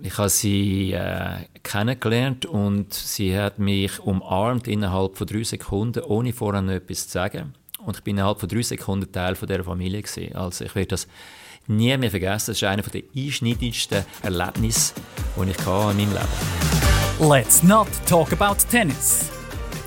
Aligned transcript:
Ich 0.00 0.18
habe 0.18 0.28
sie 0.28 0.92
äh, 0.92 1.44
kennengelernt 1.62 2.46
und 2.46 2.92
sie 2.94 3.36
hat 3.38 3.58
mich 3.58 4.00
umarmt 4.00 4.66
innerhalb 4.66 5.16
von 5.16 5.26
drei 5.26 5.44
Sekunden, 5.44 6.02
ohne 6.02 6.32
vorher 6.32 6.66
etwas 6.68 7.06
zu 7.06 7.12
sagen. 7.12 7.54
Und 7.84 7.98
ich 7.98 8.02
bin 8.02 8.16
innerhalb 8.16 8.40
von 8.40 8.48
drei 8.48 8.62
Sekunden 8.62 9.10
Teil 9.12 9.34
von 9.34 9.48
dieser 9.48 9.64
Familie 9.64 10.02
gewesen. 10.02 10.34
Also 10.34 10.64
ich 10.64 10.74
werde 10.74 10.88
das 10.88 11.06
nie 11.66 11.96
mehr 11.96 12.10
vergessen. 12.10 12.50
Das 12.50 12.56
ist 12.56 12.64
einer 12.64 12.82
der 12.82 13.02
einschneidendsten 13.14 14.04
Erlebnisse, 14.22 14.94
die 15.36 15.50
ich 15.50 15.58
in 15.58 15.64
meinem 15.64 15.98
Leben 15.98 16.14
hatte. 16.14 17.28
Let's 17.28 17.62
not 17.62 17.88
talk 18.08 18.32
about 18.32 18.56
tennis. 18.70 19.30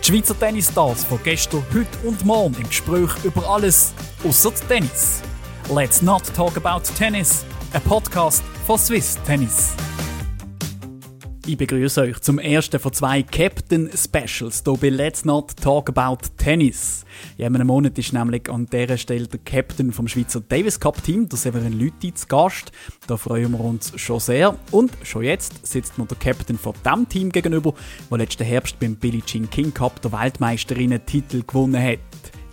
Die 0.02 0.12
Schweizer 0.12 0.38
Tennisstars 0.38 1.04
von 1.04 1.20
gestern, 1.24 1.64
heute 1.74 2.08
und 2.08 2.24
morgen 2.24 2.56
im 2.56 2.68
Gespräch 2.68 3.12
über 3.24 3.50
alles 3.50 3.94
außer 4.24 4.54
Tennis. 4.68 5.22
Let's 5.74 6.02
not 6.02 6.24
talk 6.36 6.56
about 6.58 6.84
tennis. 6.96 7.44
Ein 7.76 7.82
Podcast 7.82 8.42
von 8.66 8.80
Swiss 8.80 9.20
Tennis. 9.26 9.76
Ich 11.46 11.58
begrüße 11.58 12.00
euch 12.04 12.22
zum 12.22 12.40
ersten 12.40 12.80
von 12.80 12.94
zwei 12.94 13.22
Captain 13.22 13.90
Specials 13.94 14.64
hier 14.64 14.78
bei 14.78 14.88
Let's 14.88 15.26
Not 15.26 15.58
Talk 15.58 15.90
About 15.90 16.26
Tennis. 16.38 17.04
In 17.36 17.54
einem 17.54 17.68
Monat 17.68 17.98
ist 18.00 18.14
nämlich 18.14 18.50
an 18.50 18.68
dieser 18.68 18.98
Stelle 18.98 19.28
der 19.28 19.42
Captain 19.42 19.92
vom 19.92 20.08
Schweizer 20.08 20.40
Davis 20.40 20.80
Cup 20.80 21.04
Team, 21.04 21.28
der 21.28 21.38
Severin 21.38 21.78
Lüthi, 21.78 22.14
zu 22.14 22.28
Gast. 22.28 22.72
Da 23.08 23.18
freuen 23.18 23.52
wir 23.52 23.60
uns 23.60 23.92
schon 24.00 24.22
sehr. 24.22 24.58
Und 24.72 24.94
schon 25.04 25.26
jetzt 25.26 25.68
sitzt 25.68 25.98
mir 25.98 26.06
der 26.06 26.18
Captain 26.18 26.58
von 26.58 26.76
dem 26.86 27.10
Team 27.10 27.30
gegenüber, 27.30 27.74
der 28.10 28.20
letzten 28.20 28.46
Herbst 28.46 28.80
beim 28.80 28.96
Billie 28.96 29.22
Jean 29.26 29.50
King 29.50 29.74
Cup 29.74 30.02
der 30.02 30.14
Weltmeisterinnen-Titel 30.14 31.44
gewonnen 31.46 31.84
hat. 31.84 32.00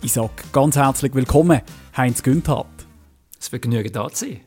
Ich 0.01 0.11
sage 0.11 0.33
ganz 0.51 0.75
herzlich 0.75 1.15
willkommen, 1.15 1.61
Heinz 1.95 2.21
Günther. 2.23 2.65
Es 3.39 3.53
wird 3.53 3.61
genügend 3.61 3.95
da 3.95 4.09
sein. 4.11 4.41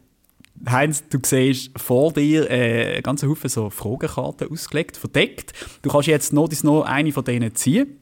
Heinz, 0.68 1.04
du 1.08 1.18
siehst 1.24 1.78
vor 1.78 2.12
dir 2.12 2.50
äh, 2.50 3.02
ganz 3.02 3.22
Haufen 3.22 3.50
so 3.50 3.70
Fragenkarten 3.70 4.50
ausgelegt, 4.50 4.96
verdeckt. 4.96 5.52
Du 5.82 5.90
kannst 5.90 6.08
jetzt 6.08 6.32
noch, 6.32 6.50
noch 6.62 6.82
eine 6.82 7.12
von 7.12 7.24
denen 7.24 7.54
ziehen. 7.54 7.98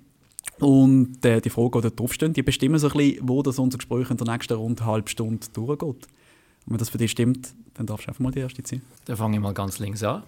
Und 0.60 1.24
äh, 1.24 1.40
die 1.40 1.50
Fragen, 1.50 1.80
die 1.80 1.88
da 1.88 1.90
draufstehen, 1.90 2.32
die 2.32 2.42
bestimmen 2.42 2.78
so 2.78 2.88
ein 2.88 2.96
bisschen, 2.96 3.28
wo 3.28 3.42
das 3.42 3.58
unser 3.58 3.78
Gespräch 3.78 4.10
in 4.10 4.16
der 4.16 4.32
nächsten 4.32 4.54
rund 4.54 4.84
halben 4.84 5.08
Stunde 5.08 5.46
durchgeht. 5.52 5.82
Und 5.82 6.06
wenn 6.66 6.78
das 6.78 6.90
für 6.90 6.98
dich 6.98 7.10
stimmt, 7.10 7.54
dann 7.74 7.86
darfst 7.86 8.06
du 8.06 8.10
einfach 8.10 8.20
mal 8.20 8.30
die 8.30 8.40
erste 8.40 8.62
ziehen. 8.62 8.82
Dann 9.06 9.16
fange 9.16 9.36
ich 9.36 9.42
mal 9.42 9.52
ganz 9.52 9.78
links 9.78 10.02
an. 10.02 10.22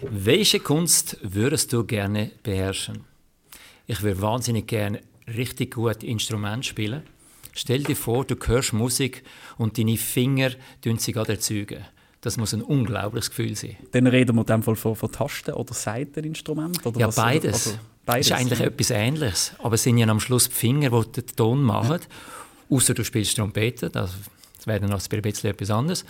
Welche 0.00 0.60
Kunst 0.60 1.18
würdest 1.22 1.72
du 1.72 1.84
gerne 1.84 2.32
beherrschen? 2.42 3.04
Ich 3.86 4.02
würde 4.02 4.20
wahnsinnig 4.20 4.66
gerne 4.66 5.00
richtig 5.28 5.74
gut 5.74 6.02
Instrument 6.02 6.64
spielen. 6.64 7.02
Stell 7.56 7.82
dir 7.82 7.96
vor, 7.96 8.26
du 8.26 8.36
hörst 8.46 8.74
Musik 8.74 9.24
und 9.56 9.78
deine 9.78 9.96
Finger 9.96 10.50
sie 10.98 11.12
gerade 11.12 11.32
erzeugen. 11.32 11.82
Das 12.20 12.36
muss 12.36 12.52
ein 12.52 12.62
unglaubliches 12.62 13.30
Gefühl 13.30 13.56
sein. 13.56 13.76
Dann 13.92 14.06
reden 14.06 14.36
wir 14.36 14.42
in 14.42 14.46
dem 14.46 14.62
Fall 14.62 14.76
von, 14.76 14.94
von 14.94 15.10
Tasten- 15.10 15.54
oder 15.54 15.72
Seiteninstrument? 15.72 16.84
Oder 16.84 17.00
ja, 17.00 17.06
was, 17.08 17.16
beides. 17.16 17.66
Also, 17.66 17.78
beides. 18.04 18.28
Das 18.28 18.38
ist 18.38 18.42
eigentlich 18.42 18.58
ja. 18.58 18.66
etwas 18.66 18.90
Ähnliches. 18.90 19.52
Aber 19.58 19.74
es 19.74 19.82
sind 19.82 19.96
ja 19.96 20.06
am 20.06 20.20
Schluss 20.20 20.50
die 20.50 20.54
Finger, 20.54 20.90
die 20.90 21.22
den 21.22 21.26
Ton 21.34 21.62
machen. 21.62 22.00
Ja. 22.00 22.76
Außer 22.76 22.92
du 22.92 23.02
spielst 23.04 23.36
Trompete, 23.36 23.88
das, 23.88 24.12
das 24.56 24.66
wäre 24.66 24.80
dann 24.80 24.90
noch 24.90 25.00
ein 25.00 25.22
bisschen 25.22 25.50
etwas 25.50 25.70
anderes. 25.70 26.04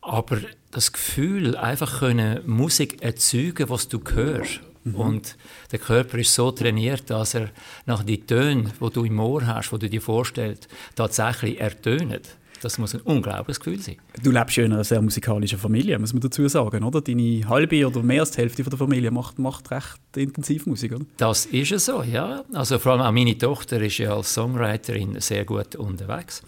Aber 0.00 0.38
das 0.70 0.92
Gefühl, 0.92 1.56
einfach 1.56 2.00
können 2.00 2.40
Musik 2.46 3.02
erzeugen, 3.02 3.68
was 3.68 3.88
du 3.88 4.00
hörst 4.12 4.60
Mhm. 4.84 4.94
Und 4.94 5.36
der 5.72 5.78
Körper 5.78 6.18
ist 6.18 6.34
so 6.34 6.50
trainiert, 6.50 7.10
dass 7.10 7.34
er 7.34 7.50
nach 7.86 8.04
den 8.04 8.26
Tönen, 8.26 8.72
die 8.80 8.90
du 8.90 9.04
im 9.04 9.18
Ohr 9.18 9.46
hast, 9.46 9.72
die 9.72 9.78
du 9.78 9.90
dir 9.90 10.00
vorstellst, 10.00 10.68
tatsächlich 10.94 11.60
ertönt. 11.60 12.36
Das 12.60 12.78
muss 12.78 12.94
ein 12.94 13.02
unglaubliches 13.02 13.60
Gefühl 13.60 13.78
sein. 13.78 13.96
Du 14.22 14.30
lebst 14.30 14.56
ja 14.56 14.64
in 14.64 14.72
einer 14.72 14.84
sehr 14.84 15.02
musikalischen 15.02 15.58
Familie, 15.58 15.98
muss 15.98 16.14
man 16.14 16.22
dazu 16.22 16.48
sagen, 16.48 16.82
oder? 16.82 17.02
Deine 17.02 17.46
halbe 17.46 17.86
oder 17.86 18.02
mehr 18.02 18.20
als 18.20 18.30
die 18.30 18.38
Hälfte 18.38 18.62
der 18.62 18.78
Familie 18.78 19.10
macht, 19.10 19.38
macht 19.38 19.70
recht 19.70 20.00
intensiv 20.16 20.64
Musik, 20.64 20.92
oder? 20.92 21.04
Das 21.18 21.44
ist 21.44 21.72
es 21.72 21.84
so, 21.84 22.02
ja. 22.02 22.42
Also 22.54 22.78
vor 22.78 22.92
allem 22.92 23.02
auch 23.02 23.12
meine 23.12 23.36
Tochter 23.36 23.82
ist 23.82 23.98
ja 23.98 24.16
als 24.16 24.32
Songwriterin 24.32 25.20
sehr 25.20 25.44
gut 25.44 25.76
unterwegs. 25.76 26.42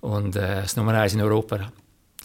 Und 0.00 0.36
äh, 0.36 0.62
das 0.62 0.76
Nummer 0.76 0.94
eins 0.94 1.14
in 1.14 1.20
Europa 1.20 1.72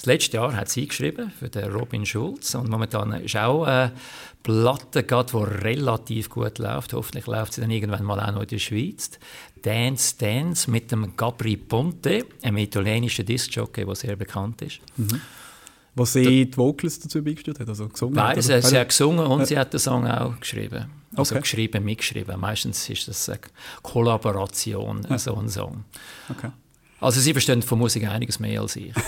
das 0.03 0.07
letzte 0.07 0.35
Jahr 0.35 0.53
hat 0.53 0.67
sie 0.67 0.85
geschrieben 0.85 1.31
für 1.31 1.47
den 1.47 1.71
Robin 1.71 2.05
Schulz 2.05 2.55
und 2.55 2.67
momentan 2.67 3.13
ist 3.13 3.37
auch 3.37 3.63
eine 3.63 3.93
Platte, 4.43 5.01
die 5.01 5.37
relativ 5.37 6.29
gut 6.29 6.59
läuft. 6.59 6.91
Hoffentlich 6.91 7.25
läuft 7.25 7.53
sie 7.53 7.61
dann 7.61 7.71
irgendwann 7.71 8.03
mal 8.03 8.19
auch 8.19 8.33
noch 8.33 8.41
in 8.41 8.49
der 8.49 8.59
Schweiz. 8.59 9.11
Dance 9.61 10.17
Dance 10.17 10.69
mit 10.69 10.91
dem 10.91 11.15
Gabri 11.15 11.55
Ponte, 11.55 12.25
einem 12.41 12.57
italienischen 12.57 13.25
Discjockey, 13.25 13.85
der 13.85 13.95
sehr 13.95 14.17
bekannt 14.17 14.61
ist. 14.63 14.81
Mhm. 14.97 15.21
Was 15.95 16.11
sie 16.11 16.47
die 16.47 16.57
Vocals 16.57 16.99
dazu 16.99 17.23
beigesteuert 17.23 17.61
hat, 17.61 17.69
also 17.69 17.87
gesungen 17.87 18.15
Beides, 18.15 18.49
hat, 18.49 18.63
sie 18.65 18.77
hat 18.77 18.89
gesungen 18.89 19.25
und 19.25 19.45
sie 19.45 19.57
hat 19.57 19.71
den 19.71 19.79
Song 19.79 20.05
auch 20.05 20.37
geschrieben. 20.37 20.87
Also 21.15 21.35
okay. 21.35 21.43
geschrieben, 21.43 21.85
mitgeschrieben. 21.85 22.37
Meistens 22.41 22.89
ist 22.89 23.07
das 23.07 23.29
eine 23.29 23.39
Kollaboration, 23.81 25.07
ja. 25.09 25.17
so 25.17 25.33
ein 25.37 25.47
Song. 25.47 25.85
Okay. 26.29 26.49
Also 27.03 27.19
sie 27.19 27.33
verstehen 27.33 27.61
von 27.61 27.79
Musik 27.79 28.07
einiges 28.07 28.39
mehr 28.39 28.61
als 28.61 28.75
ich. 28.75 28.93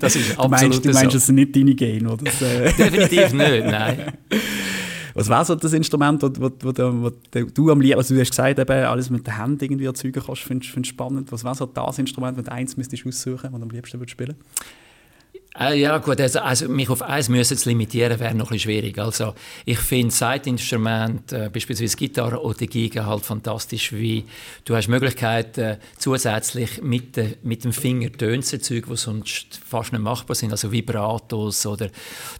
Das 0.00 0.14
ist 0.14 0.38
absolut 0.38 0.44
du 0.44 0.48
meinst, 0.48 0.84
du 0.84 0.92
meinst, 0.92 1.12
so. 1.12 1.18
es 1.18 1.26
sind 1.26 1.34
nicht 1.36 1.56
deine 1.56 1.74
Gene, 1.74 2.10
oder? 2.10 2.24
Definitiv 2.78 3.32
nicht, 3.32 3.66
nein. 3.66 4.12
Was 5.14 5.28
wäre 5.28 5.44
so 5.44 5.54
das 5.54 5.72
Instrument, 5.72 6.22
das 6.22 6.32
du 6.32 7.70
am 7.70 7.80
liebsten, 7.80 7.98
also 7.98 8.14
du 8.14 8.20
hast 8.20 8.30
gesagt, 8.30 8.58
eben, 8.58 8.84
alles 8.84 9.10
mit 9.10 9.26
den 9.26 9.36
Händen 9.36 9.64
irgendwie 9.64 9.86
erzeugen 9.86 10.22
kannst, 10.24 10.42
findest 10.42 10.76
du 10.76 10.84
spannend. 10.84 11.32
Was 11.32 11.42
wäre 11.42 11.54
so 11.54 11.66
das 11.66 11.98
Instrument, 11.98 12.36
wenn 12.36 12.44
du 12.44 12.52
eins 12.52 12.76
müsstest 12.76 13.04
aussuchen, 13.06 13.50
das 13.50 13.52
du 13.52 13.62
am 13.62 13.70
liebsten 13.70 13.98
würdest 13.98 14.12
spielen 14.12 14.36
würdest? 14.36 14.70
Äh, 15.58 15.80
ja 15.80 15.98
gut, 15.98 16.20
also, 16.20 16.38
also, 16.40 16.68
mich 16.68 16.88
auf 16.90 17.02
eins 17.02 17.28
müssen 17.28 17.56
zu 17.56 17.68
limitieren, 17.68 18.20
wäre 18.20 18.34
noch 18.34 18.52
ein 18.52 18.58
schwierig. 18.58 18.96
Also 18.98 19.34
ich 19.64 19.78
finde 19.78 20.14
Seitinstrumente, 20.14 21.46
äh, 21.46 21.48
beispielsweise 21.48 21.96
Gitarre 21.96 22.40
oder 22.40 22.66
Giga 22.66 23.04
halt 23.04 23.24
fantastisch, 23.24 23.92
wie 23.92 24.26
du 24.64 24.76
hast 24.76 24.86
Möglichkeiten 24.86 25.60
äh, 25.60 25.78
zusätzlich 25.98 26.80
mit, 26.82 27.16
de, 27.16 27.36
mit 27.42 27.64
dem 27.64 27.72
Finger 27.72 28.12
Töne 28.12 28.42
zu 28.42 28.56
erzeugen, 28.56 28.90
die 28.90 28.96
sonst 28.96 29.60
fast 29.66 29.92
nicht 29.92 30.02
machbar 30.02 30.36
sind, 30.36 30.52
also 30.52 30.70
Vibratos 30.70 31.66
oder 31.66 31.90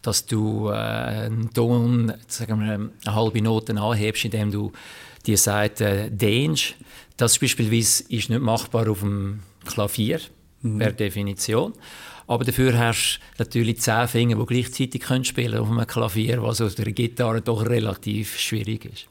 dass 0.02 0.26
du 0.26 0.68
äh, 0.68 0.74
einen 0.74 1.52
Ton, 1.52 2.12
sagen 2.28 2.60
wir, 2.60 2.74
eine 2.74 3.14
halbe 3.14 3.42
Note 3.42 3.76
anhebst, 3.76 4.24
indem 4.24 4.52
du 4.52 4.70
die 5.26 5.36
Seite 5.36 6.10
dehnst. 6.12 6.76
Das 7.16 7.38
beispielsweise 7.40 8.04
ist 8.08 8.30
nicht 8.30 8.40
machbar 8.40 8.88
auf 8.88 9.00
dem 9.00 9.40
Klavier 9.66 10.20
mhm. 10.62 10.78
per 10.78 10.92
Definition. 10.92 11.72
Aber 12.30 12.44
dafür 12.44 12.78
hast 12.78 13.18
du 13.36 13.42
natürlich 13.42 13.80
zehn 13.80 14.06
Finger, 14.06 14.36
die 14.36 14.46
gleichzeitig 14.46 15.00
können 15.00 15.24
spielen 15.24 15.58
auf 15.58 15.68
einem 15.68 15.84
Klavier, 15.84 16.40
was 16.40 16.60
auf 16.60 16.76
der 16.76 16.92
Gitarre 16.92 17.40
doch 17.40 17.66
relativ 17.66 18.38
schwierig 18.38 18.84
ist. 18.84 19.08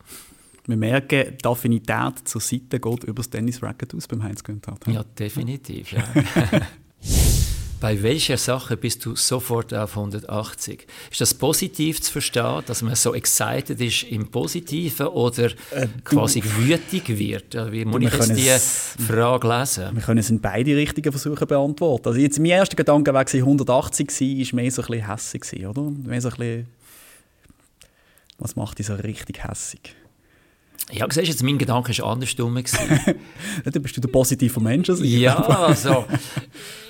Wir 0.65 0.77
merken, 0.77 1.35
die 1.37 1.45
Affinität 1.45 2.19
zur 2.23 2.39
Seite 2.39 2.79
geht 2.79 3.03
über 3.03 3.15
das 3.15 3.29
Tennis-Racket 3.29 3.93
aus 3.93 4.07
beim 4.07 4.23
Heinz 4.23 4.41
Günther. 4.41 4.77
Ja, 4.87 5.03
definitiv. 5.03 5.91
Ja. 5.91 6.01
Bei 7.79 8.03
welcher 8.03 8.35
Sache 8.35 8.75
bist 8.75 9.05
du 9.05 9.15
sofort 9.15 9.73
auf 9.73 9.95
180? 9.95 10.85
Ist 11.11 11.21
das 11.21 11.33
positiv 11.33 12.01
zu 12.01 12.11
verstehen, 12.11 12.61
dass 12.65 12.81
man 12.81 12.93
so 12.95 13.13
excited 13.13 13.79
ist 13.79 14.03
im 14.03 14.29
Positiven 14.29 15.07
oder 15.07 15.45
äh, 15.71 15.87
quasi 16.03 16.43
wütig 16.43 17.07
wird? 17.07 17.55
Wie 17.71 17.85
muss 17.85 18.01
ich 18.01 18.13
jetzt 18.13 18.35
diese 18.35 18.59
Frage 19.13 19.47
lesen? 19.47 19.95
Wir 19.95 20.01
können 20.01 20.19
es 20.19 20.29
in 20.29 20.41
beide 20.41 20.75
Richtungen 20.75 21.09
versuchen 21.09 21.47
beantworten. 21.47 22.09
Also 22.09 22.19
jetzt 22.19 22.37
mein 22.39 22.47
erster 22.47 22.75
Gedanke 22.75 23.13
war 23.13 23.25
180 23.25 24.09
war, 24.09 24.27
ist 24.41 24.53
mehr 24.53 24.71
so 24.71 24.81
ein 24.81 24.87
bisschen 24.87 25.07
hässig, 25.07 25.65
oder? 25.65 25.83
Mehr 25.83 26.19
so 26.19 26.29
ein 26.29 26.35
bisschen, 26.35 26.67
was 28.39 28.57
macht 28.57 28.79
dich 28.79 28.87
so 28.87 28.95
richtig 28.95 29.41
hässig? 29.47 29.95
Ja, 30.91 31.05
siehst 31.09 31.27
jetzt, 31.27 31.43
mein 31.43 31.57
Gedanke 31.57 31.95
war 31.99 32.13
andersrum. 32.13 32.55
du 33.65 33.79
bist 33.79 33.97
du 33.97 34.01
der 34.01 34.09
positive 34.09 34.59
Mensch. 34.59 34.89
Also 34.89 35.03
ja, 35.03 35.37
also, 35.37 36.05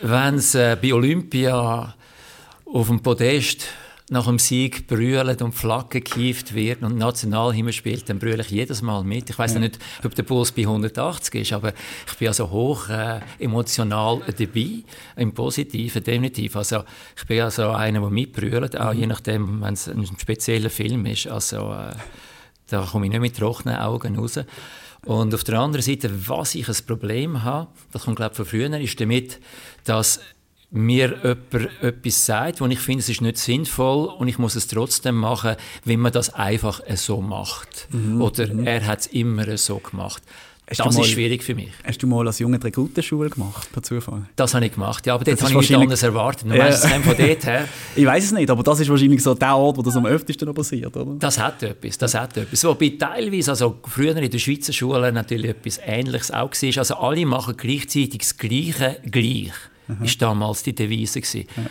wenn 0.02 0.36
es 0.36 0.56
äh, 0.56 0.78
bei 0.82 0.94
Olympia 0.94 1.96
auf 2.66 2.88
dem 2.88 3.02
Podest 3.02 3.66
nach 4.10 4.26
dem 4.26 4.40
Sieg 4.40 4.88
brüllt 4.88 5.42
und 5.42 5.54
Flagge 5.54 6.02
gekieft 6.02 6.56
wird 6.56 6.82
und 6.82 6.98
Nationalhymne 6.98 7.72
spielt, 7.74 8.10
dann 8.10 8.20
brülle 8.20 8.42
ich 8.42 8.50
jedes 8.50 8.82
Mal 8.82 9.04
mit. 9.04 9.30
Ich 9.30 9.38
weiß 9.38 9.54
ja. 9.54 9.60
nicht, 9.60 9.78
ob 10.04 10.16
der 10.16 10.24
Puls 10.24 10.52
bei 10.52 10.64
180 10.64 11.36
ist, 11.36 11.54
aber 11.54 11.74
ich 12.08 12.18
bin 12.18 12.28
also 12.30 12.50
hoch 12.50 12.90
äh, 12.90 13.20
emotional 13.38 14.22
dabei, 14.26 14.84
im 15.16 15.34
Positiven 15.34 16.04
definitiv. 16.04 16.56
Also 16.56 16.84
ich 17.16 17.26
bin 17.28 17.42
also 17.42 17.70
einer, 17.70 18.00
der 18.00 18.10
mitbrüllt, 18.10 18.80
auch 18.80 18.94
mhm. 18.94 19.00
je 19.00 19.08
nachdem, 19.08 19.62
wenn 19.62 19.74
es 19.74 19.88
ein 19.88 20.08
spezieller 20.18 20.70
Film 20.70 21.06
ist. 21.06 21.28
Also 21.28 21.74
äh, 21.74 21.94
da 22.70 22.86
komme 22.86 23.06
ich 23.06 23.12
nicht 23.12 23.22
mit 23.22 23.38
trockenen 23.38 23.78
Augen 23.78 24.18
raus. 24.18 24.40
Und 25.06 25.34
auf 25.34 25.44
der 25.44 25.60
anderen 25.60 25.84
Seite, 25.84 26.12
was 26.28 26.56
ich 26.56 26.68
ein 26.68 26.76
Problem 26.86 27.44
habe, 27.44 27.68
das 27.92 28.04
kommt 28.04 28.18
glaube 28.18 28.32
ich 28.32 28.38
von 28.38 28.46
früher, 28.46 28.80
ist 28.80 29.00
damit, 29.00 29.40
dass 29.86 30.20
mir 30.72 31.18
jemand 31.24 31.82
etwas 31.82 32.26
sagt, 32.26 32.62
wo 32.62 32.68
ich 32.68 32.80
finde, 32.80 33.00
es 33.00 33.10
ist 33.10 33.22
nicht 33.22 33.38
sinnvoll 33.38 34.08
und 34.08 34.28
ich 34.28 34.38
muss 34.38 34.56
es 34.56 34.68
trotzdem 34.68 35.16
machen, 35.16 35.56
wenn 35.84 36.00
man 36.00 36.12
das 36.12 36.34
einfach 36.34 36.82
so 36.96 37.22
macht. 37.22 37.88
Mhm. 37.92 38.22
Oder 38.22 38.54
mhm. 38.54 38.68
er 38.68 38.86
hat 38.86 39.00
es 39.00 39.08
immer 39.08 39.58
so 39.58 39.80
gemacht. 39.80 40.22
Hast 40.70 40.80
das 40.82 40.96
mal, 40.96 41.02
ist 41.02 41.10
schwierig 41.10 41.44
für 41.44 41.56
mich. 41.56 41.70
Hast 41.84 42.04
du 42.04 42.08
mal 42.08 42.28
als 42.28 42.38
Junge 42.38 42.64
Rekrutenschule 42.64 43.32
gemacht, 43.32 43.72
per 43.72 43.82
Zufall? 43.82 44.28
Das 44.36 44.54
habe 44.54 44.68
ich 44.68 44.74
gemacht, 44.74 45.06
ja, 45.08 45.16
aber 45.16 45.24
dort 45.24 45.42
habe 45.42 45.52
ich 45.52 45.58
nichts 45.58 45.74
anderes 45.74 46.04
erwartet. 46.04 46.44
Du 46.44 46.56
meinst, 46.56 46.86
es 46.86 46.92
von 46.92 47.18
dort 47.18 47.46
her? 47.46 47.68
ich 47.96 48.06
weiß 48.06 48.26
es 48.26 48.32
nicht, 48.34 48.50
aber 48.52 48.62
das 48.62 48.80
ist 48.80 48.90
wahrscheinlich 48.90 49.24
so 49.24 49.34
der 49.34 49.56
Ort, 49.56 49.78
wo 49.78 49.82
das 49.82 49.96
am 49.96 50.06
öftesten 50.06 50.48
noch 50.48 50.54
passiert, 50.54 50.96
oder? 50.96 51.16
Das 51.18 51.40
hat 51.40 51.64
etwas, 51.64 51.98
das 51.98 52.14
hat 52.14 52.38
etwas. 52.38 52.64
Wobei 52.64 52.94
teilweise, 53.00 53.52
also 53.52 53.80
früher 53.86 54.16
in 54.16 54.30
der 54.30 54.38
Schweizer 54.38 54.72
Schule 54.72 55.12
natürlich 55.12 55.50
etwas 55.50 55.80
Ähnliches 55.84 56.30
auch 56.30 56.52
war. 56.52 56.78
Also 56.78 56.96
alle 56.96 57.26
machen 57.26 57.56
gleichzeitig 57.58 58.20
das 58.20 58.38
Gleiche 58.38 59.00
gleich, 59.10 59.54
mhm. 59.88 60.04
ist 60.04 60.22
damals 60.22 60.62
die 60.62 60.76
Devise 60.76 61.20
gewesen. 61.20 61.48
Ja. 61.58 61.64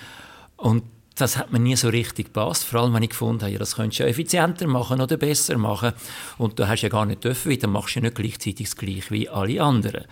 Und 0.57 0.83
das 1.21 1.37
hat 1.37 1.53
mir 1.53 1.59
nie 1.59 1.77
so 1.77 1.89
richtig 1.89 2.27
gepasst. 2.27 2.65
Vor 2.65 2.81
allem, 2.81 2.95
wenn 2.95 3.03
ich 3.03 3.11
gefunden 3.11 3.43
habe, 3.43 3.53
ja, 3.53 3.59
das 3.59 3.77
könntest 3.77 4.01
du 4.01 4.05
ja 4.05 4.09
effizienter 4.09 4.67
machen 4.67 5.01
oder 5.01 5.17
besser 5.17 5.59
machen. 5.59 5.93
Und 6.39 6.59
du 6.59 6.69
hast 6.69 6.83
ja 6.83 6.89
gar 6.89 7.07
nicht 7.07 7.25
dürfen, 7.25 7.51
weil 7.51 7.59
dann 7.59 7.71
machst 7.71 7.97
du 7.97 8.01
ja 8.01 8.05
nicht 8.05 8.17
gleichzeitig 8.17 8.69
das 8.69 8.77
Gleiche 8.77 9.11
wie 9.11 9.29
alle 9.29 9.63
anderen. 9.63 10.05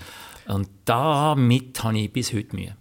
Und 0.47 0.69
damit 0.85 1.82
habe 1.82 1.99
ich 1.99 2.12
bis 2.12 2.32
heute 2.32 2.55
Mühe 2.56 2.76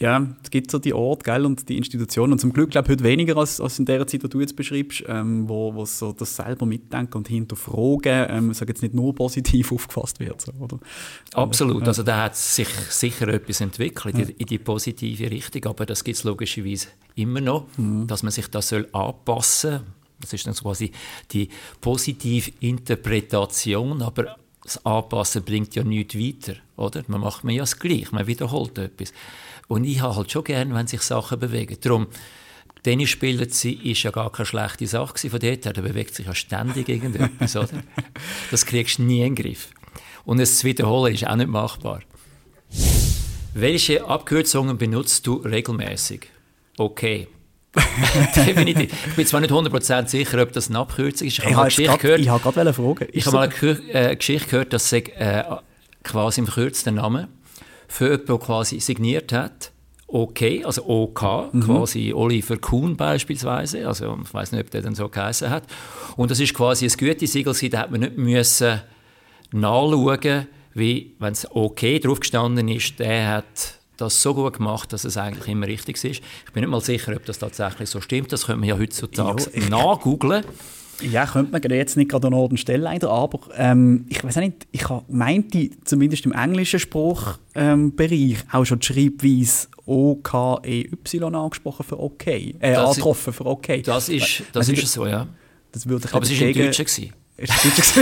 ja, 0.00 0.26
es 0.42 0.50
gibt 0.50 0.70
so 0.70 0.78
die 0.78 0.94
Orte 0.94 1.24
gell, 1.24 1.44
und 1.44 1.68
die 1.68 1.76
Institutionen. 1.76 2.32
Und 2.32 2.38
zum 2.38 2.54
Glück 2.54 2.70
glaube 2.70 2.86
ich 2.86 2.92
heute 2.92 3.04
weniger 3.04 3.36
als, 3.36 3.60
als 3.60 3.78
in 3.78 3.84
der 3.84 4.06
Zeit, 4.06 4.22
die 4.22 4.28
du 4.30 4.40
jetzt 4.40 4.56
beschreibst, 4.56 5.04
ähm, 5.06 5.46
wo, 5.46 5.74
wo 5.74 5.84
so 5.84 6.12
das 6.12 6.36
selber 6.36 6.64
mitdenken 6.64 7.18
und 7.18 7.28
hinterfragen, 7.28 8.26
ähm, 8.30 8.54
sage 8.54 8.70
jetzt 8.70 8.82
nicht 8.82 8.94
nur 8.94 9.14
positiv 9.14 9.72
aufgefasst 9.72 10.18
wird. 10.18 10.40
So, 10.40 10.52
oder? 10.58 10.78
Absolut. 11.34 11.86
Also 11.86 12.02
da 12.02 12.24
hat 12.24 12.36
sich 12.36 12.68
sicher 12.68 13.28
etwas 13.28 13.60
entwickelt 13.60 14.18
in, 14.18 14.28
in 14.30 14.46
die 14.46 14.58
positive 14.58 15.30
Richtung, 15.30 15.66
aber 15.66 15.84
das 15.84 16.02
gibt 16.02 16.16
es 16.16 16.24
logischerweise 16.24 16.88
immer 17.14 17.42
noch, 17.42 17.66
mhm. 17.76 18.06
dass 18.06 18.22
man 18.22 18.32
sich 18.32 18.48
das 18.48 18.70
soll 18.70 18.88
anpassen 18.92 19.70
soll. 19.70 19.80
Das 20.20 20.32
ist 20.32 20.46
dann 20.46 20.54
quasi 20.54 20.92
die 21.30 21.48
positive 21.80 22.52
Interpretation, 22.60 24.02
aber 24.02 24.36
das 24.62 24.84
Anpassen 24.84 25.42
bringt 25.42 25.74
ja 25.74 25.82
nichts 25.82 26.14
weiter, 26.14 26.58
oder? 26.76 27.02
Man 27.08 27.20
macht 27.20 27.44
mir 27.44 27.54
ja 27.54 27.62
das 27.62 27.78
Gleiche, 27.78 28.08
man 28.12 28.26
wiederholt 28.26 28.76
etwas. 28.78 29.12
Und 29.70 29.84
ich 29.84 30.00
habe 30.00 30.16
halt 30.16 30.32
schon 30.32 30.42
gern, 30.42 30.74
wenn 30.74 30.88
sich 30.88 31.00
Sachen 31.00 31.38
bewegen. 31.38 31.76
Darum, 31.80 32.08
Tennis 32.82 33.10
spielen 33.10 33.48
sie 33.50 33.74
ist 33.74 34.02
ja 34.02 34.10
gar 34.10 34.32
keine 34.32 34.44
schlechte 34.44 34.84
Sache 34.84 35.30
von 35.30 35.38
dort 35.38 35.64
her. 35.64 35.72
Da 35.72 35.80
bewegt 35.80 36.12
sich 36.12 36.26
ja 36.26 36.34
ständig 36.34 36.88
irgendetwas, 36.88 37.54
oder? 37.54 37.68
Das 38.50 38.66
kriegst 38.66 38.98
du 38.98 39.04
nie 39.04 39.20
in 39.20 39.36
den 39.36 39.44
Griff. 39.44 39.68
Und 40.24 40.40
es 40.40 40.58
zu 40.58 40.66
wiederholen 40.66 41.14
ist 41.14 41.24
auch 41.24 41.36
nicht 41.36 41.48
machbar. 41.48 42.00
Welche 43.54 44.04
Abkürzungen 44.04 44.76
benutzt 44.76 45.24
du 45.28 45.34
regelmäßig? 45.34 46.26
Okay. 46.76 47.28
Definitiv. 48.34 48.92
Ich 49.06 49.14
bin 49.14 49.26
zwar 49.26 49.40
nicht 49.40 49.52
100% 49.52 50.08
sicher, 50.08 50.42
ob 50.42 50.52
das 50.52 50.68
eine 50.68 50.80
Abkürzung 50.80 51.28
ist. 51.28 51.38
Ich 51.38 51.44
habe 51.44 51.54
mal 51.54 51.64
Geschichte 51.66 51.96
gehört. 51.96 52.18
Ich 52.18 52.28
habe 52.28 52.52
gerade 52.52 52.72
fragen. 52.72 53.06
Ich 53.12 53.24
habe 53.24 53.36
mal 53.36 53.48
eine 53.48 54.16
Geschichte 54.16 54.48
gehört, 54.48 54.72
dass 54.72 54.90
sie 54.90 55.04
äh, 55.14 55.44
quasi 56.02 56.40
im 56.40 56.46
verkürzten 56.46 56.96
Namen 56.96 57.28
für 57.90 58.04
jemanden, 58.04 58.26
der 58.26 58.38
quasi 58.38 58.80
signiert 58.80 59.32
hat, 59.32 59.72
OK, 60.06 60.64
also 60.64 60.86
OK, 60.86 61.52
mhm. 61.52 61.60
quasi 61.60 62.12
Oliver 62.14 62.56
Kuhn 62.56 62.96
beispielsweise, 62.96 63.86
also 63.86 64.16
ich 64.22 64.32
weiß 64.32 64.52
nicht, 64.52 64.64
ob 64.64 64.70
der 64.70 64.82
dann 64.82 64.94
so 64.94 65.08
geheißen 65.08 65.50
hat. 65.50 65.64
Und 66.16 66.30
das 66.30 66.40
ist 66.40 66.54
quasi 66.54 66.86
ein 66.86 66.92
Gütesiegel, 66.96 67.54
da 67.70 67.80
hat 67.80 67.90
man 67.90 68.00
nicht 68.00 68.16
müssen 68.16 68.80
nachschauen, 69.52 70.46
wie, 70.74 71.14
wenn 71.18 71.32
es 71.32 71.50
OK 71.50 71.80
drauf 72.00 72.20
gestanden 72.20 72.68
ist, 72.68 72.98
der 73.00 73.28
hat 73.28 73.74
das 73.96 74.22
so 74.22 74.34
gut 74.34 74.54
gemacht, 74.54 74.92
dass 74.92 75.04
es 75.04 75.16
eigentlich 75.16 75.48
immer 75.48 75.66
richtig 75.66 75.96
ist. 76.04 76.22
Ich 76.46 76.52
bin 76.52 76.62
nicht 76.62 76.70
mal 76.70 76.80
sicher, 76.80 77.14
ob 77.14 77.24
das 77.26 77.38
tatsächlich 77.38 77.90
so 77.90 78.00
stimmt. 78.00 78.32
Das 78.32 78.46
könnte 78.46 78.60
man 78.60 78.68
ja 78.68 78.78
heutzutage 78.78 79.50
ja, 79.52 79.68
nachgoogeln. 79.68 80.44
Ja, 81.02 81.26
könnte 81.26 81.52
man 81.52 81.62
jetzt 81.62 81.96
nicht 81.96 82.10
gerade 82.10 82.26
an 82.26 82.34
Ort 82.34 82.52
und 82.52 82.58
Stelle 82.58 82.82
leider, 82.82 83.10
aber 83.10 83.40
ähm, 83.56 84.06
ich 84.08 84.22
weiß 84.22 84.36
nicht, 84.36 84.66
ich 84.72 84.84
meinte 85.08 85.70
zumindest 85.84 86.26
im 86.26 86.32
englischen 86.32 86.80
Sprachbereich 86.80 87.50
ähm, 87.54 88.36
auch 88.52 88.64
schon 88.64 88.80
die 88.80 88.86
Schreibweise 88.86 89.68
O-K-E-Y 89.86 91.34
angesprochen 91.34 91.84
für 91.84 91.98
OK, 91.98 92.26
äh, 92.26 92.54
das 92.60 92.90
angetroffen 92.90 93.32
für 93.32 93.46
OK. 93.46 93.82
Das 93.82 94.08
ist, 94.08 94.44
das 94.52 94.68
ist 94.68 94.92
so, 94.92 95.06
ja. 95.06 95.26
Das 95.72 95.88
würde 95.88 96.08
aber 96.12 96.22
es 96.22 96.40
war 96.40 96.48
im 96.48 96.54
Deutschen. 96.54 97.10
Das 97.40 97.94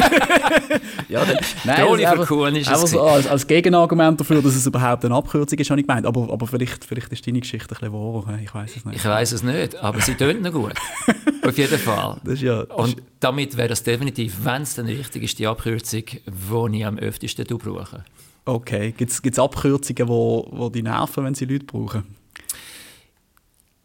ja, 1.09 1.25
dann, 1.25 1.37
nein, 1.63 1.77
der 1.77 1.89
Oliver 1.89 2.27
Kuhn 2.27 2.57
ist 2.57 2.69
es. 2.69 2.91
So 2.91 3.03
als, 3.03 3.29
als, 3.29 3.47
Gegenargument 3.47 4.19
dafür, 4.19 4.43
dass 4.43 4.57
es 4.57 4.67
überhaupt 4.67 5.05
eine 5.05 5.15
Abkürzung 5.15 5.57
ist, 5.59 5.71
habe 5.71 5.81
ich 5.81 5.87
gemeint. 5.87 6.07
Aber, 6.07 6.33
aber 6.33 6.47
vielleicht, 6.49 6.85
vielleicht 6.85 7.13
ist 7.13 7.25
deine 7.25 7.39
Geschichte 7.39 7.73
ein 7.73 7.79
bisschen 7.79 7.93
wahr. 7.93 8.39
Ich 8.43 8.53
weiß 8.53 8.77
es 8.77 8.85
nicht. 8.85 8.97
Ich 8.97 9.05
weiß 9.05 9.33
es 9.33 9.43
nicht, 9.45 9.77
aber 9.77 10.01
sie 10.01 10.15
tönt 10.15 10.43
noch 10.43 10.53
gut. 10.53 10.75
Auf 11.49 11.59
jeden 11.59 11.79
Fall. 11.79 12.21
Ja, 12.37 12.61
Und 12.63 12.97
damit 13.21 13.57
wäre 13.57 13.69
das 13.69 13.83
definitiv, 13.83 14.45
wenn 14.45 14.63
es 14.63 14.75
dann 14.75 14.87
richtig 14.87 15.23
ist, 15.23 15.39
die 15.39 15.47
Abkürzung, 15.47 16.03
die 16.05 16.79
ich 16.79 16.87
am 16.87 16.99
öftesten 16.99 17.45
brauche. 17.47 18.05
Okay. 18.45 18.95
Gibt 18.97 19.11
es 19.11 19.39
Abkürzungen, 19.39 19.97
die 19.97 20.09
wo, 20.09 20.49
wo 20.51 20.69
die 20.71 20.83
nerven, 20.83 21.25
wenn 21.25 21.35
sie 21.35 21.45
Leute 21.45 21.67
brauchen? 21.67 22.05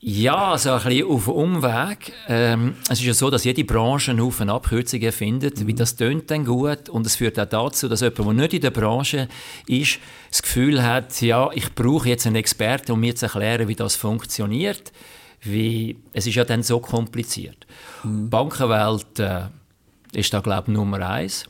Ja, 0.05 0.57
so 0.57 0.71
ein 0.71 0.83
bisschen 0.83 1.07
auf 1.07 1.29
Umweg. 1.29 2.11
Ähm, 2.27 2.75
es 2.89 2.99
ist 2.99 3.05
ja 3.05 3.13
so, 3.13 3.29
dass 3.29 3.45
jede 3.45 3.63
Branche 3.63 4.11
einen 4.11 4.21
Haufen 4.21 4.49
Abkürzungen 4.49 5.13
findet. 5.13 5.61
Mhm. 5.61 5.67
Wie 5.67 5.73
das 5.73 5.95
tönt 5.95 6.29
dann 6.29 6.43
gut. 6.43 6.89
Und 6.89 7.05
es 7.05 7.15
führt 7.15 7.39
auch 7.39 7.45
dazu, 7.45 7.87
dass 7.87 8.01
jemand, 8.01 8.17
der 8.17 8.33
nicht 8.33 8.53
in 8.53 8.61
der 8.61 8.71
Branche 8.71 9.29
ist, 9.65 9.99
das 10.29 10.41
Gefühl 10.41 10.83
hat, 10.83 11.21
ja, 11.21 11.49
ich 11.53 11.73
brauche 11.73 12.09
jetzt 12.09 12.27
einen 12.27 12.35
Experten, 12.35 12.91
um 12.91 12.99
mir 12.99 13.15
zu 13.15 13.27
erklären, 13.27 13.69
wie 13.69 13.75
das 13.75 13.95
funktioniert. 13.95 14.91
Wie, 15.43 15.97
es 16.13 16.25
ist 16.27 16.35
ja 16.35 16.45
dann 16.45 16.63
so 16.63 16.79
kompliziert. 16.79 17.67
Mhm. 18.03 18.29
Bankenwelt 18.29 19.19
äh, 19.19 19.47
ist 20.13 20.33
da, 20.33 20.39
glaube 20.39 20.71
ich, 20.71 20.73
Nummer 20.73 21.07
eins 21.07 21.45